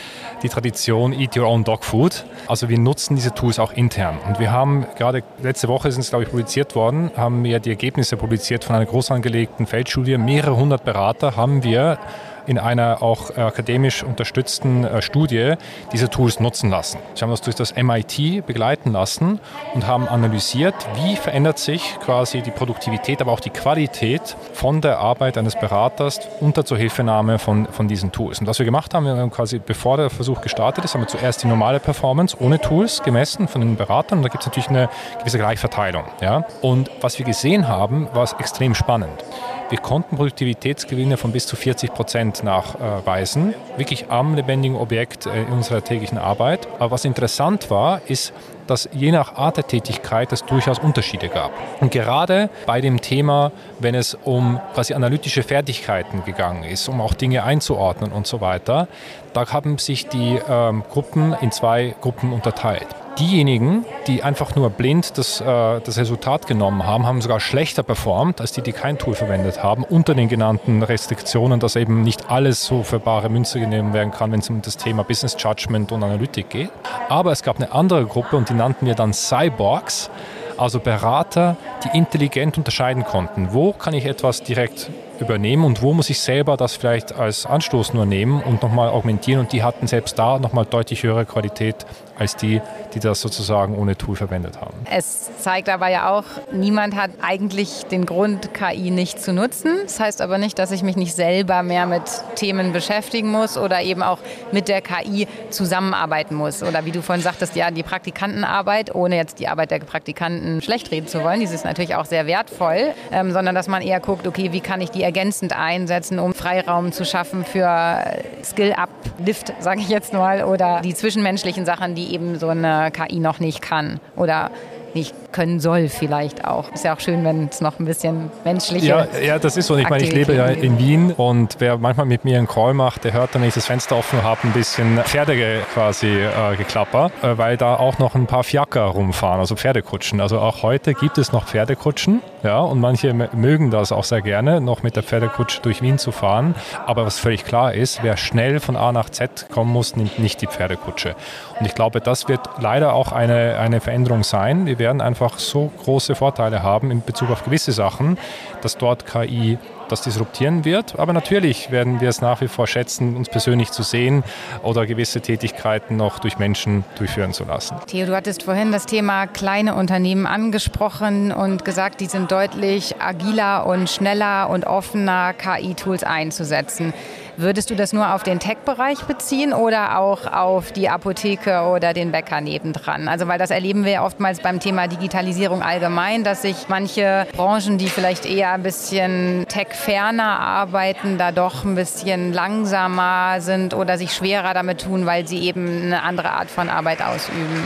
die 0.44 0.50
Tradition 0.50 1.14
Eat 1.14 1.38
Your 1.38 1.48
Own 1.48 1.64
Dog 1.64 1.84
Food. 1.84 2.26
Also 2.48 2.70
wir 2.70 2.80
nutzen 2.80 3.16
diese 3.16 3.34
Tools 3.34 3.60
auch 3.60 3.74
intern. 3.74 4.18
Und 4.28 4.40
wir 4.40 4.52
haben 4.52 4.86
gerade 4.98 5.24
letzte 5.42 5.68
Woche 5.68 5.92
sind 5.92 6.02
es, 6.02 6.10
glaube 6.10 6.24
ich, 6.24 6.30
publiziert 6.30 6.76
worden, 6.76 7.12
haben 7.18 7.44
wir 7.44 7.60
die 7.60 7.70
Ergebnisse 7.70 8.18
publiziert 8.18 8.64
von 8.64 8.75
einer 8.76 8.86
groß 8.86 9.12
angelegten 9.12 9.66
Feldstudie. 9.66 10.18
Mehrere 10.18 10.56
hundert 10.58 10.84
Berater 10.84 11.36
haben 11.36 11.64
wir 11.64 11.98
in 12.48 12.60
einer 12.60 13.02
auch 13.02 13.36
akademisch 13.38 14.04
unterstützten 14.04 14.84
äh, 14.84 15.02
Studie 15.02 15.54
diese 15.92 16.10
Tools 16.10 16.40
nutzen 16.40 16.70
lassen. 16.70 17.00
Sie 17.14 17.22
haben 17.22 17.32
das 17.32 17.42
durch 17.42 17.56
das 17.56 17.76
MIT 17.76 18.46
begleiten 18.46 18.92
lassen 18.92 19.40
und 19.74 19.88
haben 19.88 20.08
analysiert, 20.08 20.76
wie 20.96 21.16
verändert 21.16 21.60
sich 21.60 21.98
quasi 22.00 22.42
die 22.42 22.52
Produktivität, 22.52 23.22
aber 23.22 23.32
auch 23.32 23.40
die 23.40 23.50
Qualität 23.50 24.36
von 24.54 24.82
der 24.82 25.00
Arbeit 25.00 25.38
eines 25.38 25.56
Beraters 25.56 26.20
unter 26.40 26.66
Zuhilfenahme 26.66 27.40
von, 27.40 27.68
von 27.68 27.88
diesen 27.88 28.12
Tools. 28.12 28.40
Und 28.40 28.48
was 28.48 28.60
wir 28.60 28.66
gemacht 28.66 28.94
haben, 28.94 29.06
wir 29.06 29.16
haben 29.16 29.32
quasi, 29.32 29.60
bevor 29.60 29.98
der 29.98 30.10
Versuch 30.10 30.42
gestartet 30.42 30.86
ist, 30.86 30.94
haben 30.94 31.02
wir 31.02 31.08
zuerst 31.08 31.44
die 31.44 31.48
normale 31.48 31.80
Performance 31.80 32.38
ohne 32.40 32.60
Tools 32.60 33.02
gemessen 33.04 33.48
von 33.48 33.62
den 33.62 33.76
Beratern. 33.76 34.20
Und 34.20 34.24
da 34.24 34.30
gibt 34.30 34.44
es 34.44 34.48
natürlich 34.48 34.70
eine 34.70 34.90
gewisse 35.20 35.38
Gleichverteilung. 35.38 36.04
Ja? 36.22 36.46
Und 36.62 36.90
was 37.02 37.18
wir 37.18 37.26
gesehen 37.26 37.68
haben, 37.68 38.08
war 38.14 38.26
extrem 38.40 38.74
spannend. 38.76 39.24
Wir 39.70 39.80
konnten 39.80 40.16
Produktivitätsgewinne 40.18 41.18
von 41.18 41.32
bis 41.32 41.48
zu 41.48 41.56
40 41.56 41.92
Prozent 41.92 42.35
nachweisen, 42.44 43.54
wirklich 43.78 44.10
am 44.10 44.36
lebendigen 44.36 44.78
Objekt 44.78 45.26
äh, 45.26 45.44
in 45.44 45.48
unserer 45.48 45.84
täglichen 45.84 46.18
Arbeit. 46.18 46.68
Aber 46.80 46.92
was 46.92 47.06
interessant 47.06 47.70
war, 47.70 48.02
ist, 48.08 48.34
dass 48.68 48.90
je 48.92 49.12
nach 49.12 49.36
Art 49.36 49.58
der 49.58 49.68
Tätigkeit 49.68 50.32
es 50.32 50.44
durchaus 50.44 50.80
Unterschiede 50.80 51.30
gab. 51.30 51.52
Und 51.82 51.92
gerade 51.92 52.50
bei 52.66 52.82
dem 52.82 53.02
Thema, 53.02 53.52
wenn 53.80 53.96
es 53.96 54.16
um 54.24 54.60
quasi 54.74 54.94
analytische 54.94 55.44
Fertigkeiten 55.44 56.24
gegangen 56.26 56.64
ist, 56.64 56.88
um 56.88 57.02
auch 57.02 57.14
Dinge 57.14 57.44
einzuordnen 57.44 58.12
und 58.12 58.26
so 58.28 58.42
weiter, 58.42 58.88
da 59.34 59.52
haben 59.52 59.78
sich 59.78 60.08
die 60.08 60.40
ähm, 60.50 60.84
Gruppen 60.90 61.36
in 61.42 61.52
zwei 61.52 61.96
Gruppen 62.02 62.34
unterteilt. 62.34 62.88
Diejenigen, 63.20 63.86
die 64.08 64.24
einfach 64.24 64.56
nur 64.56 64.70
blind 64.70 65.18
das, 65.18 65.40
äh, 65.40 65.46
das 65.46 65.98
Resultat 65.98 66.48
genommen 66.48 66.86
haben, 66.86 67.06
haben 67.06 67.22
sogar 67.22 67.40
schlechter 67.40 67.82
performt 67.82 68.42
als 68.42 68.52
die, 68.52 68.62
die 68.62 68.74
kein 68.74 68.98
Tool 68.98 69.14
verwendet 69.14 69.64
haben, 69.64 69.86
unter 69.86 70.14
den 70.16 70.28
genannten 70.28 70.84
Restriktionen, 70.84 71.62
dass 71.62 71.78
eben 71.78 72.02
nicht 72.02 72.30
alles 72.30 72.66
so 72.66 72.84
für 72.84 73.00
bare 73.00 73.30
Münze 73.30 73.60
genommen 73.62 73.94
werden 73.94 74.12
kann, 74.12 74.34
wenn 74.34 74.42
es 74.42 74.50
um 74.50 74.62
das 74.62 74.76
Thema 74.76 75.04
Business 75.04 75.38
Judgment 75.40 75.94
und 75.94 76.04
Analytik 76.04 76.50
geht. 76.50 76.70
Aber 77.08 77.32
es 77.32 77.42
gab 77.42 77.56
eine 77.56 77.72
andere 77.72 78.06
Gruppe 78.06 78.36
und 78.36 78.50
die 78.50 78.54
nannten 78.54 78.86
wir 78.86 78.96
dann 78.96 79.14
Cyborgs, 79.14 80.10
also 80.58 80.80
Berater, 80.80 81.56
die 81.84 81.98
intelligent 81.98 82.58
unterscheiden 82.58 83.06
konnten. 83.06 83.50
Wo 83.52 83.72
kann 83.72 83.94
ich 83.94 84.06
etwas 84.06 84.44
direkt 84.44 84.90
übernehmen 85.20 85.64
und 85.64 85.82
wo 85.82 85.94
muss 85.94 86.10
ich 86.10 86.20
selber 86.20 86.58
das 86.58 86.76
vielleicht 86.76 87.14
als 87.14 87.46
Anstoß 87.46 87.94
nur 87.94 88.06
nehmen 88.06 88.42
und 88.42 88.62
nochmal 88.62 88.90
augmentieren 88.90 89.42
und 89.42 89.54
die 89.54 89.64
hatten 89.64 89.88
selbst 89.88 90.20
da 90.20 90.40
nochmal 90.40 90.66
deutlich 90.66 91.04
höhere 91.04 91.26
Qualität 91.26 91.86
als 92.18 92.36
die, 92.36 92.62
die 92.94 93.00
das 93.00 93.22
sozusagen 93.22 93.78
ohne 93.78 93.98
Tool 93.98 94.16
verwendet 94.16 94.60
haben. 94.62 94.78
Es 94.90 95.30
zeigt 95.40 95.70
aber 95.70 95.90
ja 95.90 96.10
auch, 96.10 96.24
niemand 96.52 96.96
hat 96.96 97.12
eigentlich 97.22 97.86
den 97.86 98.06
Grund, 98.06 98.54
KI 98.54 98.92
nicht 98.92 99.22
zu 99.22 99.34
nutzen. 99.34 99.72
Das 99.84 100.00
heißt 100.00 100.22
aber 100.22 100.38
nicht, 100.38 100.58
dass 100.58 100.72
ich 100.72 100.84
mich 100.84 100.96
nicht 100.96 101.14
selber 101.14 101.64
mehr 101.64 101.86
mit 101.86 102.04
Themen 102.36 102.72
beschäftigen 102.74 103.32
muss 103.32 103.58
oder 103.58 103.82
eben 103.82 104.02
auch 104.02 104.20
mit 104.52 104.68
der 104.68 104.82
KI 104.82 105.28
zusammenarbeiten 105.50 106.36
muss. 106.36 106.64
Oder 106.64 106.86
wie 106.86 106.92
du 106.92 107.02
vorhin 107.02 107.24
sagtest, 107.24 107.56
ja, 107.56 107.72
die 107.72 107.84
Praktikantenarbeit, 107.84 108.96
ohne 108.96 109.18
jetzt 109.18 109.40
die 109.40 109.48
Arbeit 109.48 109.72
der 109.72 109.80
Praktikanten 109.80 110.62
schlecht 110.62 110.92
reden 110.92 111.08
zu 111.08 111.24
wollen, 111.24 111.40
die 111.40 111.46
ist 111.46 111.66
natürlich 111.66 111.96
auch 111.96 112.06
sehr 112.06 112.28
wertvoll, 112.28 112.94
ähm, 113.12 113.32
sondern 113.32 113.56
dass 113.56 113.68
man 113.68 113.82
eher 113.82 114.00
guckt, 114.00 114.28
okay, 114.28 114.52
wie 114.52 114.62
kann 114.62 114.82
ich 114.82 114.92
die 114.92 115.04
ergänzend 115.04 115.58
einsetzen, 115.58 116.20
um 116.20 116.34
Freiraum 116.34 116.92
zu 116.92 117.06
schaffen 117.06 117.46
für 117.46 118.04
Skill-Up-Lift, 118.44 119.54
sage 119.60 119.82
ich 119.82 119.90
jetzt 119.90 120.14
mal, 120.14 120.44
oder 120.44 120.82
die 120.82 120.94
zwischenmenschlichen 120.94 121.66
Sachen, 121.66 121.96
die 121.96 122.05
eben 122.12 122.38
so 122.40 122.50
eine 122.50 122.92
KI 122.92 123.20
noch 123.20 123.40
nicht 123.40 123.62
kann 123.62 124.00
oder 124.16 124.52
nicht 124.96 125.14
können 125.32 125.60
soll 125.60 125.90
vielleicht 125.90 126.46
auch. 126.46 126.72
Ist 126.72 126.86
ja 126.86 126.96
auch 126.96 127.00
schön, 127.00 127.24
wenn 127.26 127.50
es 127.50 127.60
noch 127.60 127.80
ein 127.80 127.86
bisschen 127.86 128.32
menschlicher 128.46 129.08
ja, 129.12 129.20
ja, 129.20 129.40
das 129.40 129.58
ist 129.58 129.68
so. 129.68 129.76
Ich 129.76 129.90
meine, 129.90 130.04
ich 130.04 130.14
lebe 130.14 130.34
ja 130.34 130.46
in 130.48 130.80
Wien 130.80 131.12
und 131.12 131.58
wer 131.60 131.78
manchmal 131.78 132.06
mit 132.06 132.24
mir 132.24 132.38
einen 132.38 132.48
Call 132.48 132.74
macht, 132.74 133.04
der 133.04 133.12
hört 133.12 133.36
dann, 133.36 133.42
wenn 133.42 133.50
ich 133.50 133.56
das 133.56 133.66
Fenster 133.66 133.98
offen 133.98 134.24
habe, 134.24 134.40
ein 134.46 134.54
bisschen 134.54 134.98
Pferde 135.04 135.62
quasi 135.74 136.08
äh, 136.08 136.56
geklapper, 136.58 137.12
äh, 137.22 137.38
weil 137.38 137.58
da 137.58 137.76
auch 137.76 138.00
noch 138.00 138.16
ein 138.16 138.28
paar 138.28 138.44
Fiaker 138.44 138.86
rumfahren, 138.86 139.40
also 139.42 139.56
Pferdekutschen. 139.56 140.22
Also 140.22 140.40
auch 140.40 140.64
heute 140.64 140.94
gibt 140.94 141.18
es 141.18 141.34
noch 141.34 141.46
Pferdekutschen, 141.46 142.22
ja, 142.44 142.60
und 142.60 142.80
manche 142.80 143.14
mögen 143.14 143.72
das 143.72 143.92
auch 143.92 144.06
sehr 144.06 144.22
gerne, 144.22 144.62
noch 144.62 144.84
mit 144.84 144.96
der 144.96 145.04
Pferdekutsche 145.04 145.62
durch 145.62 145.82
Wien 145.82 145.98
zu 145.98 146.14
fahren. 146.14 146.56
Aber 146.86 147.06
was 147.06 147.20
völlig 147.20 147.44
klar 147.44 147.74
ist, 147.74 148.04
wer 148.04 148.16
schnell 148.16 148.62
von 148.62 148.78
A 148.78 148.94
nach 148.94 149.10
Z 149.10 149.48
kommen 149.52 149.72
muss, 149.74 149.98
nimmt 149.98 150.20
nicht 150.20 150.42
die 150.42 150.48
Pferdekutsche. 150.48 151.16
Und 151.60 151.66
ich 151.66 151.76
glaube, 151.76 152.00
das 152.00 152.30
wird 152.30 152.42
leider 152.60 152.94
auch 152.94 153.12
eine, 153.12 153.58
eine 153.58 153.82
Veränderung 153.82 154.24
sein. 154.24 154.66
Wir 154.66 154.78
werden 154.86 155.02
einfach 155.02 155.40
so 155.40 155.72
große 155.84 156.14
Vorteile 156.14 156.62
haben 156.62 156.92
in 156.92 157.02
Bezug 157.02 157.32
auf 157.32 157.44
gewisse 157.44 157.72
Sachen, 157.72 158.20
dass 158.62 158.78
dort 158.78 159.08
KI 159.08 159.58
das 159.90 160.02
disruptieren 160.02 160.64
wird. 160.64 161.00
Aber 161.00 161.12
natürlich 161.12 161.72
werden 161.72 162.02
wir 162.02 162.10
es 162.10 162.22
nach 162.22 162.42
wie 162.42 162.48
vor 162.48 162.68
schätzen, 162.68 163.16
uns 163.16 163.30
persönlich 163.30 163.72
zu 163.72 163.82
sehen 163.82 164.24
oder 164.62 164.86
gewisse 164.86 165.22
Tätigkeiten 165.22 165.96
noch 165.96 166.20
durch 166.20 166.38
Menschen 166.38 166.84
durchführen 166.98 167.34
zu 167.34 167.46
lassen. 167.46 167.78
Theo, 167.88 168.06
du 168.06 168.16
hattest 168.16 168.44
vorhin 168.44 168.72
das 168.72 168.86
Thema 168.86 169.26
kleine 169.26 169.74
Unternehmen 169.74 170.28
angesprochen 170.28 171.32
und 171.32 171.66
gesagt, 171.66 172.00
die 172.00 172.08
sind 172.08 172.32
deutlich 172.32 173.02
agiler 173.02 173.66
und 173.66 173.90
schneller 173.90 174.50
und 174.50 174.66
offener, 174.66 175.34
KI-Tools 175.34 176.04
einzusetzen. 176.04 176.94
Würdest 177.38 177.70
du 177.70 177.76
das 177.76 177.92
nur 177.92 178.14
auf 178.14 178.24
den 178.24 178.40
Tech-Bereich 178.40 179.02
beziehen 179.02 179.52
oder 179.52 180.00
auch 180.00 180.32
auf 180.32 180.72
die 180.72 180.88
Apotheke 180.88 181.64
oder 181.64 181.94
den 181.94 182.12
Bäcker 182.12 182.40
nebendran? 182.40 183.10
Also 183.10 183.28
weil 183.28 183.38
das 183.38 183.52
erleben 183.52 183.84
wir 183.84 184.04
oftmals 184.04 184.40
beim 184.40 184.62
Thema 184.62 184.88
Digitalisierung 184.88 185.62
allgemein, 185.62 186.24
dass 186.24 186.44
sich 186.44 186.68
manche 186.70 187.28
Branchen, 187.36 187.78
die 187.78 187.88
vielleicht 187.88 188.26
eher 188.26 188.54
ein 188.54 188.64
bisschen 188.64 189.46
tech-ferner 189.50 190.40
arbeiten, 190.40 191.18
da 191.18 191.34
doch 191.34 191.66
ein 191.66 191.76
bisschen 191.76 192.32
langsamer 192.32 193.42
sind 193.42 193.74
oder 193.74 193.98
sich 193.98 194.14
schwerer 194.14 194.54
damit 194.54 194.84
tun, 194.84 195.06
weil 195.06 195.28
sie 195.28 195.40
eben 195.40 195.84
eine 195.84 196.04
andere 196.04 196.32
Art 196.32 196.50
von 196.50 196.70
Arbeit 196.70 197.02
ausüben. 197.02 197.64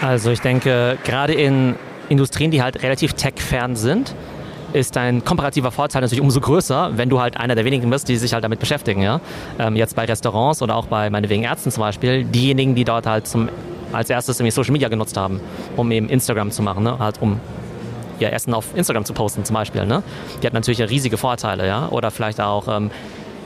Also 0.00 0.30
ich 0.30 0.40
denke, 0.40 0.96
gerade 1.04 1.34
in 1.34 1.76
Industrien, 2.08 2.50
die 2.50 2.62
halt 2.62 2.82
relativ 2.82 3.12
tech-fern 3.12 3.76
sind, 3.76 4.14
ist 4.72 4.96
dein 4.96 5.24
komparativer 5.24 5.70
Vorteil 5.70 6.02
natürlich 6.02 6.22
umso 6.22 6.40
größer, 6.40 6.92
wenn 6.96 7.08
du 7.08 7.20
halt 7.20 7.36
einer 7.36 7.54
der 7.54 7.64
wenigen 7.64 7.90
bist, 7.90 8.08
die 8.08 8.16
sich 8.16 8.32
halt 8.32 8.44
damit 8.44 8.60
beschäftigen. 8.60 9.02
Ja? 9.02 9.20
Ähm, 9.58 9.76
jetzt 9.76 9.96
bei 9.96 10.04
Restaurants 10.04 10.62
oder 10.62 10.76
auch 10.76 10.86
bei 10.86 11.10
meinetwegen 11.10 11.42
Ärzten 11.42 11.70
zum 11.70 11.82
Beispiel, 11.82 12.24
diejenigen, 12.24 12.74
die 12.74 12.84
dort 12.84 13.06
halt 13.06 13.26
zum, 13.26 13.48
als 13.92 14.10
erstes 14.10 14.38
irgendwie 14.40 14.52
Social 14.52 14.72
Media 14.72 14.88
genutzt 14.88 15.16
haben, 15.16 15.40
um 15.76 15.90
eben 15.90 16.08
Instagram 16.08 16.50
zu 16.50 16.62
machen, 16.62 16.84
ne? 16.84 16.98
halt 16.98 17.20
um 17.20 17.40
ihr 18.18 18.32
Essen 18.32 18.54
auf 18.54 18.76
Instagram 18.76 19.04
zu 19.04 19.12
posten 19.12 19.44
zum 19.44 19.54
Beispiel. 19.54 19.84
Ne? 19.84 20.02
Die 20.42 20.46
hat 20.46 20.54
natürlich 20.54 20.80
riesige 20.88 21.16
Vorteile, 21.16 21.66
ja. 21.66 21.88
Oder 21.88 22.10
vielleicht 22.10 22.40
auch 22.40 22.68
ähm, 22.68 22.90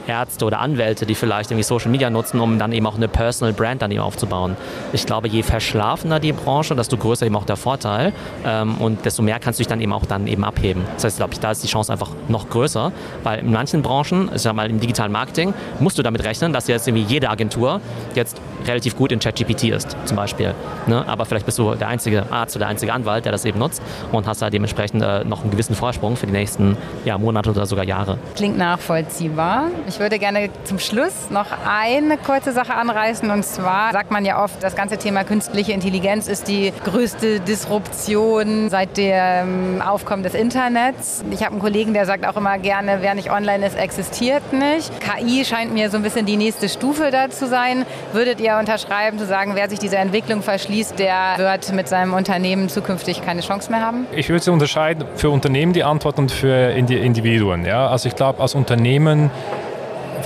Ärzte 0.07 0.45
oder 0.45 0.61
Anwälte, 0.61 1.07
die 1.07 1.15
vielleicht 1.15 1.51
irgendwie 1.51 1.65
Social 1.65 1.91
Media 1.91 2.11
nutzen, 2.11 2.41
um 2.41 2.59
dann 2.59 2.73
eben 2.73 2.87
auch 2.87 2.97
eine 2.97 3.09
Personal 3.09 3.53
Brand 3.53 3.83
dann 3.83 3.91
eben 3.91 4.01
aufzubauen. 4.01 4.57
Ich 4.93 5.07
glaube, 5.07 5.29
je 5.29 5.43
verschlafener 5.43 6.21
die 6.21 6.33
Branche, 6.33 6.75
desto 6.75 6.97
größer 6.97 7.27
eben 7.27 7.37
auch 7.37 7.45
der 7.45 7.57
Vorteil 7.57 8.13
ähm, 8.45 8.77
und 8.79 9.05
desto 9.05 9.23
mehr 9.23 9.39
kannst 9.39 9.59
du 9.59 9.63
dich 9.63 9.69
dann 9.69 9.81
eben 9.81 9.93
auch 9.93 10.07
dann 10.07 10.27
eben 10.27 10.45
abheben. 10.45 10.85
Das 10.95 11.05
heißt, 11.05 11.17
glaube 11.19 11.33
ich, 11.35 11.41
da 11.41 11.51
ist 11.51 11.63
die 11.63 11.69
Chance 11.69 11.93
einfach 11.93 12.11
noch 12.29 12.49
größer, 12.49 12.93
weil 13.23 13.41
in 13.41 13.53
manchen 13.53 13.83
Branchen, 13.83 14.31
ich 14.35 14.43
sag 14.43 14.55
mal 14.55 14.69
im 14.71 14.81
digitalen 14.81 15.13
Marketing, 15.13 15.55
musst 15.81 15.99
du 15.99 16.03
damit 16.03 16.25
rechnen, 16.25 16.53
dass 16.53 16.69
jetzt 16.69 16.87
irgendwie 16.89 17.05
jede 17.05 17.31
Agentur 17.31 17.81
jetzt 18.15 18.41
relativ 18.67 18.97
gut 18.97 19.13
in 19.13 19.19
ChatGPT 19.19 19.65
ist, 19.65 19.97
zum 20.05 20.17
Beispiel. 20.17 20.55
Ne? 20.87 21.05
Aber 21.07 21.25
vielleicht 21.25 21.47
bist 21.47 21.59
du 21.59 21.75
der 21.75 21.89
einzige 21.89 22.31
Arzt 22.31 22.57
oder 22.57 22.67
der 22.67 22.71
einzige 22.71 22.93
Anwalt, 22.93 23.25
der 23.25 23.33
das 23.33 23.45
eben 23.45 23.59
nutzt 23.59 23.83
und 24.13 24.27
hast 24.27 24.43
da 24.43 24.51
dementsprechend 24.51 25.03
äh, 25.03 25.25
noch 25.25 25.43
einen 25.43 25.51
gewissen 25.51 25.75
Vorsprung 25.75 26.17
für 26.17 26.27
die 26.27 26.33
nächsten 26.33 26.77
ja, 27.05 27.19
Monate 27.19 27.51
oder 27.51 27.67
sogar 27.67 27.85
Jahre. 27.85 28.19
Klingt 28.35 28.59
nachvollziehbar. 28.59 29.69
Ich 29.89 29.99
würde 30.01 30.19
gerne 30.19 30.51
zum 30.65 30.79
Schluss 30.79 31.31
noch 31.31 31.47
eine 31.67 32.19
kurze 32.19 32.53
Sache 32.53 32.75
anreißen 32.75 33.31
und 33.31 33.45
zwar 33.45 33.93
sagt 33.93 34.11
man 34.11 34.25
ja 34.25 34.43
oft, 34.43 34.63
das 34.63 34.75
ganze 34.75 34.99
Thema 34.99 35.25
künstliche 35.25 35.73
Intelligenz 35.73 36.29
ist 36.29 36.49
die 36.49 36.73
größte 36.85 37.41
Disruption 37.41 38.69
seit 38.71 38.97
dem 38.97 39.83
Aufkommen 39.83 40.23
des 40.23 40.35
Internets. 40.35 41.25
Ich 41.31 41.43
habe 41.43 41.53
einen 41.53 41.61
Kollegen, 41.61 41.95
der 41.95 42.07
sagt 42.07 42.27
auch 42.27 42.37
immer 42.37 42.59
gerne, 42.59 42.99
wer 43.01 43.15
nicht 43.15 43.31
online 43.31 43.67
ist, 43.67 43.77
existiert 43.77 44.53
nicht. 44.53 44.91
KI 45.01 45.45
scheint 45.45 45.73
mir 45.73 45.91
so 45.91 45.97
ein 45.97 46.03
bisschen 46.03 46.27
die 46.27 46.37
nächste 46.37 46.69
Stufe 46.69 47.11
da 47.11 47.31
zu 47.31 47.47
sein. 47.47 47.87
Würdet 48.13 48.41
ihr 48.41 48.56
unterschreiben, 48.59 49.19
zu 49.19 49.27
sagen, 49.27 49.53
wer 49.55 49.69
sich 49.69 49.79
dieser 49.79 49.99
Entwicklung 49.99 50.43
verschließt, 50.43 50.99
der 50.99 51.35
wird 51.37 51.73
mit 51.73 51.89
seinem 51.89 52.15
Unternehmen 52.15 52.69
zukünftig 52.69 53.25
keine 53.25 53.41
Chance 53.41 53.71
mehr 53.71 53.81
haben? 53.81 54.07
Ich 54.13 54.29
würde 54.29 54.51
unterscheiden 54.53 55.05
für 55.17 55.31
Unternehmen 55.31 55.73
die 55.73 55.85
Antwort 55.85 56.19
und 56.19 56.31
für 56.31 56.71
Individuen. 56.71 57.65
Ja? 57.65 57.89
Also 57.89 58.09
ich 58.09 58.17
glaube, 58.17 58.41
als 58.43 58.55
Unternehmen 58.55 59.31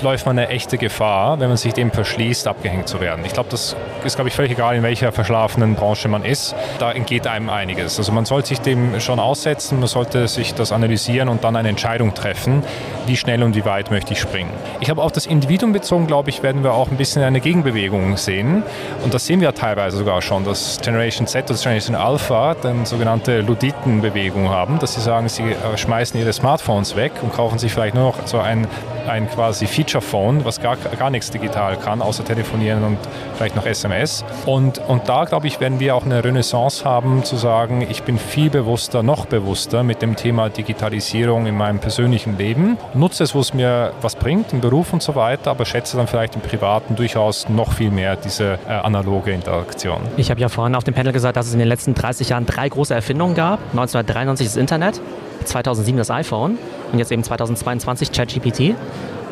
läuft 0.02 0.26
man 0.26 0.38
eine 0.38 0.48
echte 0.48 0.78
Gefahr, 0.78 1.40
wenn 1.40 1.48
man 1.48 1.56
sich 1.56 1.72
dem 1.72 1.90
verschließt, 1.90 2.46
abgehängt 2.46 2.88
zu 2.88 3.00
werden. 3.00 3.24
Ich 3.24 3.32
glaube, 3.32 3.48
das 3.50 3.76
ist, 4.04 4.16
glaube 4.16 4.28
ich, 4.28 4.34
völlig 4.34 4.52
egal, 4.52 4.76
in 4.76 4.82
welcher 4.82 5.12
verschlafenen 5.12 5.74
Branche 5.74 6.08
man 6.08 6.24
ist. 6.24 6.54
Da 6.78 6.92
entgeht 6.92 7.26
einem 7.26 7.48
einiges. 7.50 7.98
Also 7.98 8.12
man 8.12 8.24
sollte 8.24 8.48
sich 8.48 8.60
dem 8.60 9.00
schon 9.00 9.18
aussetzen, 9.18 9.78
man 9.78 9.88
sollte 9.88 10.28
sich 10.28 10.54
das 10.54 10.72
analysieren 10.72 11.28
und 11.28 11.44
dann 11.44 11.56
eine 11.56 11.68
Entscheidung 11.68 12.14
treffen, 12.14 12.62
wie 13.06 13.16
schnell 13.16 13.42
und 13.42 13.54
wie 13.54 13.64
weit 13.64 13.90
möchte 13.90 14.12
ich 14.12 14.20
springen. 14.20 14.50
Ich 14.80 14.90
habe 14.90 15.02
auf 15.02 15.12
das 15.12 15.26
Individuum 15.26 15.72
bezogen, 15.72 16.06
glaube 16.06 16.30
ich, 16.30 16.42
werden 16.42 16.62
wir 16.62 16.72
auch 16.72 16.90
ein 16.90 16.96
bisschen 16.96 17.22
eine 17.22 17.40
Gegenbewegung 17.40 18.16
sehen. 18.16 18.62
Und 19.02 19.14
das 19.14 19.26
sehen 19.26 19.40
wir 19.40 19.54
teilweise 19.54 19.98
sogar 19.98 20.22
schon, 20.22 20.44
dass 20.44 20.80
Generation 20.80 21.26
Z 21.26 21.50
oder 21.50 21.58
Generation 21.58 21.96
Alpha 21.96 22.54
dann 22.54 22.86
sogenannte 22.86 23.40
Luditenbewegung 23.40 24.48
haben, 24.48 24.78
dass 24.78 24.94
sie 24.94 25.00
sagen, 25.00 25.28
sie 25.28 25.54
schmeißen 25.76 26.18
ihre 26.18 26.32
Smartphones 26.32 26.96
weg 26.96 27.12
und 27.22 27.32
kaufen 27.32 27.58
sich 27.58 27.72
vielleicht 27.72 27.94
nur 27.94 28.04
noch 28.04 28.26
so 28.26 28.38
ein, 28.38 28.66
ein 29.08 29.28
quasi 29.28 29.66
Feature 29.66 29.89
Phone, 29.98 30.44
was 30.44 30.60
gar, 30.60 30.76
gar 30.76 31.10
nichts 31.10 31.30
digital 31.30 31.76
kann, 31.76 32.00
außer 32.02 32.24
telefonieren 32.24 32.84
und 32.84 32.98
vielleicht 33.34 33.56
noch 33.56 33.66
SMS. 33.66 34.24
Und, 34.46 34.78
und 34.86 35.08
da, 35.08 35.24
glaube 35.24 35.48
ich, 35.48 35.60
werden 35.60 35.80
wir 35.80 35.96
auch 35.96 36.04
eine 36.04 36.22
Renaissance 36.22 36.84
haben, 36.84 37.24
zu 37.24 37.36
sagen, 37.36 37.84
ich 37.90 38.04
bin 38.04 38.18
viel 38.18 38.50
bewusster, 38.50 39.02
noch 39.02 39.26
bewusster 39.26 39.82
mit 39.82 40.02
dem 40.02 40.14
Thema 40.14 40.48
Digitalisierung 40.48 41.46
in 41.46 41.56
meinem 41.56 41.80
persönlichen 41.80 42.38
Leben. 42.38 42.78
Nutze 42.94 43.24
es, 43.24 43.34
wo 43.34 43.40
es 43.40 43.52
mir 43.52 43.92
was 44.00 44.14
bringt, 44.14 44.52
im 44.52 44.60
Beruf 44.60 44.92
und 44.92 45.02
so 45.02 45.16
weiter, 45.16 45.50
aber 45.50 45.64
schätze 45.64 45.96
dann 45.96 46.06
vielleicht 46.06 46.36
im 46.36 46.42
Privaten 46.42 46.94
durchaus 46.94 47.48
noch 47.48 47.72
viel 47.72 47.90
mehr 47.90 48.14
diese 48.16 48.58
äh, 48.68 48.72
analoge 48.72 49.32
Interaktion. 49.32 50.00
Ich 50.16 50.30
habe 50.30 50.40
ja 50.40 50.48
vorhin 50.48 50.74
auf 50.74 50.84
dem 50.84 50.94
Panel 50.94 51.12
gesagt, 51.12 51.36
dass 51.36 51.46
es 51.46 51.52
in 51.52 51.58
den 51.58 51.68
letzten 51.68 51.94
30 51.94 52.28
Jahren 52.28 52.46
drei 52.46 52.68
große 52.68 52.94
Erfindungen 52.94 53.34
gab. 53.34 53.60
1993 53.70 54.46
das 54.46 54.56
Internet, 54.56 55.00
2007 55.44 55.96
das 55.96 56.10
iPhone 56.10 56.58
und 56.92 56.98
jetzt 56.98 57.12
eben 57.12 57.22
2022 57.22 58.12
ChatGPT. 58.12 58.74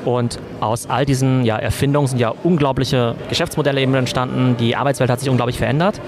Und 0.08 0.38
aus 0.60 0.88
all 0.88 1.04
diesen 1.04 1.44
ja, 1.44 1.58
Erfindungen 1.58 2.06
sind 2.06 2.18
ja 2.18 2.32
unglaubliche 2.42 3.14
Geschäftsmodelle 3.28 3.78
eben 3.82 3.94
entstanden. 3.94 4.56
Die 4.58 4.74
Arbeitswelt 4.74 5.10
hat 5.10 5.20
sich 5.20 5.28
unglaublich 5.28 5.58
verändert. 5.58 6.00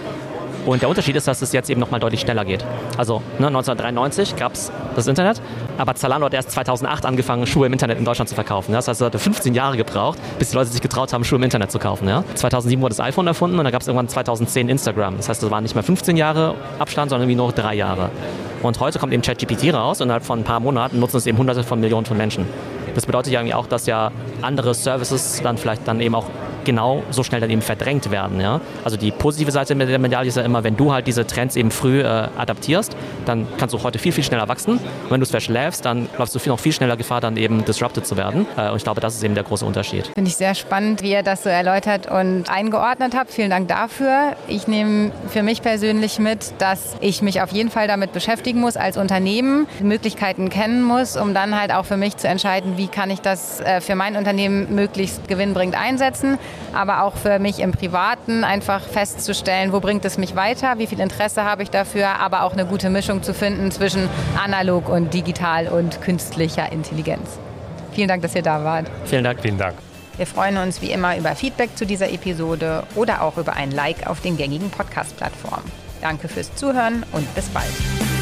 Und 0.65 0.81
der 0.81 0.89
Unterschied 0.89 1.17
ist, 1.17 1.29
dass 1.29 1.43
es 1.43 1.53
jetzt 1.53 1.69
eben 1.69 1.81
nochmal 1.81 2.01
deutlich 2.01 2.23
schneller 2.23 2.47
geht. 2.47 2.65
Also 2.97 3.21
ne, 3.39 3.49
1993 3.49 4.37
gab 4.37 4.55
es 4.55 4.73
das 4.97 5.07
Internet, 5.07 5.43
aber 5.77 5.95
Zalando 5.97 6.25
hat 6.25 6.33
erst 6.33 6.51
2008 6.53 7.05
angefangen, 7.05 7.47
Schuhe 7.47 7.67
im 7.67 7.75
Internet 7.75 7.99
in 7.99 8.07
Deutschland 8.07 8.31
zu 8.31 8.35
verkaufen. 8.35 8.73
Ja? 8.73 8.79
Das 8.79 8.89
heißt, 8.89 9.03
es 9.03 9.05
hatte 9.05 9.19
15 9.19 9.55
Jahre 9.55 9.77
gebraucht, 9.77 10.19
bis 10.39 10.49
die 10.49 10.57
Leute 10.57 10.71
sich 10.71 10.81
getraut 10.81 11.13
haben, 11.13 11.23
Schuhe 11.23 11.37
im 11.37 11.43
Internet 11.43 11.71
zu 11.71 11.79
kaufen. 11.79 12.09
Ja? 12.09 12.25
2007 12.37 12.81
wurde 12.81 12.95
das 12.95 13.05
iPhone 13.05 13.27
erfunden 13.27 13.59
und 13.59 13.65
dann 13.65 13.73
gab 13.73 13.83
es 13.83 13.89
irgendwann 13.89 14.09
2010 14.09 14.71
Instagram. 14.71 15.19
Das 15.19 15.29
heißt, 15.29 15.43
es 15.43 15.51
waren 15.51 15.63
nicht 15.63 15.75
mehr 15.75 15.85
15 15.85 16.17
Jahre 16.17 16.55
Abstand, 16.79 17.11
sondern 17.11 17.29
irgendwie 17.29 17.43
nur 17.43 17.53
drei 17.53 17.75
Jahre. 17.75 18.11
Und 18.63 18.81
heute 18.81 18.99
kommt 18.99 19.13
eben 19.13 19.23
ChatGPT 19.23 19.75
raus 19.75 20.01
und 20.01 20.07
innerhalb 20.07 20.25
von 20.25 20.41
ein 20.41 20.45
paar 20.45 20.61
Monaten 20.61 21.01
nutzen 21.01 21.19
es 21.19 21.27
eben 21.27 21.37
hunderte 21.37 21.65
von 21.65 21.81
Millionen 21.81 22.07
von 22.07 22.17
Menschen. 22.17 22.47
Das 22.95 23.07
bedeutet 23.07 23.33
ja 23.33 23.41
irgendwie 23.41 23.55
auch, 23.55 23.67
dass 23.67 23.87
ja 23.87 24.11
andere 24.43 24.75
Services 24.75 25.41
dann 25.43 25.59
vielleicht 25.59 25.87
dann 25.87 26.01
eben 26.01 26.15
auch 26.15 26.27
genau 26.65 27.03
so 27.11 27.23
schnell 27.23 27.41
dann 27.41 27.51
eben 27.51 27.63
verdrängt 27.63 28.11
werden. 28.11 28.41
Ja? 28.41 28.61
Also 28.85 28.97
die 28.97 29.11
positive 29.11 29.51
Seite 29.51 29.75
der 29.75 29.99
Medaille 29.99 30.29
ist 30.29 30.37
ja 30.37 30.43
immer, 30.43 30.65
wenn 30.65 30.77
du 30.77 30.93
halt 30.93 31.07
diese 31.07 31.27
Trends 31.27 31.57
eben 31.57 31.71
früh 31.71 32.01
äh, 32.01 32.05
adaptierst, 32.05 32.97
dann 33.27 33.47
kannst 33.59 33.75
du 33.75 33.83
heute 33.83 33.99
viel, 33.99 34.13
viel 34.13 34.25
schneller 34.25 34.49
wachsen. 34.49 34.75
Und 34.75 35.11
wenn 35.11 35.21
du 35.21 35.25
es 35.25 35.31
verschläfst, 35.31 35.85
dann 35.85 36.09
läufst 36.19 36.35
du 36.35 36.39
viel, 36.39 36.51
noch 36.51 36.61
viel 36.61 36.73
schneller 36.73 36.97
Gefahr, 36.97 37.21
dann 37.21 37.37
eben 37.37 37.65
disrupted 37.65 38.07
zu 38.07 38.17
werden. 38.17 38.47
Äh, 38.57 38.71
und 38.71 38.77
ich 38.77 38.85
glaube, 38.85 39.01
das 39.01 39.15
ist 39.15 39.23
eben 39.23 39.35
der 39.35 39.45
große 39.45 39.65
Unterschied. 39.65 40.07
Finde 40.15 40.29
ich 40.29 40.37
sehr 40.37 40.55
spannend, 40.55 41.03
wie 41.03 41.13
ihr 41.13 41.23
das 41.23 41.43
so 41.43 41.49
erläutert 41.49 42.11
und 42.11 42.51
eingeordnet 42.51 43.15
habt. 43.17 43.31
Vielen 43.31 43.51
Dank 43.51 43.69
dafür. 43.69 44.37
Ich 44.49 44.69
nehme 44.69 45.13
für 45.29 45.43
mich 45.43 45.63
persönlich 45.63 46.19
mit, 46.19 46.53
dass 46.59 46.97
ich 47.01 47.23
mich 47.23 47.43
auf 47.43 47.53
jeden 47.53 47.71
Fall 47.71 47.89
damit 47.89 48.13
beschäftigen 48.13 48.61
muss 48.61 48.77
als 48.77 48.97
Unternehmen, 48.97 49.67
Möglichkeiten 49.81 50.49
kennen 50.51 50.83
muss, 50.83 51.17
um 51.17 51.35
dann 51.35 51.59
halt 51.59 51.73
auch 51.73 51.85
für 51.85 51.97
mich 51.97 52.17
zu 52.17 52.29
entscheiden, 52.29 52.77
wie 52.77 52.89
kann 52.89 53.11
ich 53.11 53.21
das 53.21 53.61
äh, 53.61 53.81
für 53.81 53.95
mein 53.95 54.17
Unternehmen 54.17 54.75
möglichst 54.75 55.29
gewinnbringend 55.29 55.77
einsetzen 55.77 56.39
aber 56.73 57.03
auch 57.03 57.17
für 57.17 57.39
mich 57.39 57.59
im 57.59 57.73
Privaten 57.73 58.45
einfach 58.45 58.83
festzustellen, 58.83 59.73
wo 59.73 59.81
bringt 59.81 60.05
es 60.05 60.19
mich 60.19 60.37
weiter, 60.37 60.79
wie 60.79 60.87
viel 60.87 61.01
Interesse 61.01 61.45
habe 61.45 61.63
ich 61.63 61.71
dafür, 61.71 62.21
aber 62.21 62.43
auch 62.43 62.53
eine 62.53 62.67
gute 62.67 62.91
Mischung 62.91 63.23
zu 63.23 63.35
finden 63.35 63.71
zwischen 63.71 64.09
analog 64.43 64.89
und 64.89 65.13
digital 65.13 65.69
und 65.69 66.01
künstlicher 66.01 66.71
Intelligenz. 66.73 67.39
Vielen 67.93 68.09
Dank, 68.09 68.23
dass 68.23 68.35
ihr 68.35 68.43
da 68.43 68.65
wart. 68.65 68.87
Vielen 69.05 69.25
Dank. 69.25 69.41
Vielen 69.41 69.59
Dank. 69.59 69.75
Wir 70.17 70.27
freuen 70.27 70.59
uns 70.59 70.83
wie 70.83 70.91
immer 70.91 71.17
über 71.17 71.35
Feedback 71.35 71.77
zu 71.77 71.87
dieser 71.87 72.13
Episode 72.13 72.83
oder 72.95 73.23
auch 73.23 73.39
über 73.39 73.55
ein 73.55 73.71
Like 73.71 74.07
auf 74.07 74.21
den 74.21 74.37
gängigen 74.37 74.71
Podcast-Plattformen. 74.71 75.71
Danke 76.01 76.29
fürs 76.29 76.55
Zuhören 76.55 77.05
und 77.13 77.35
bis 77.35 77.49
bald. 77.49 78.20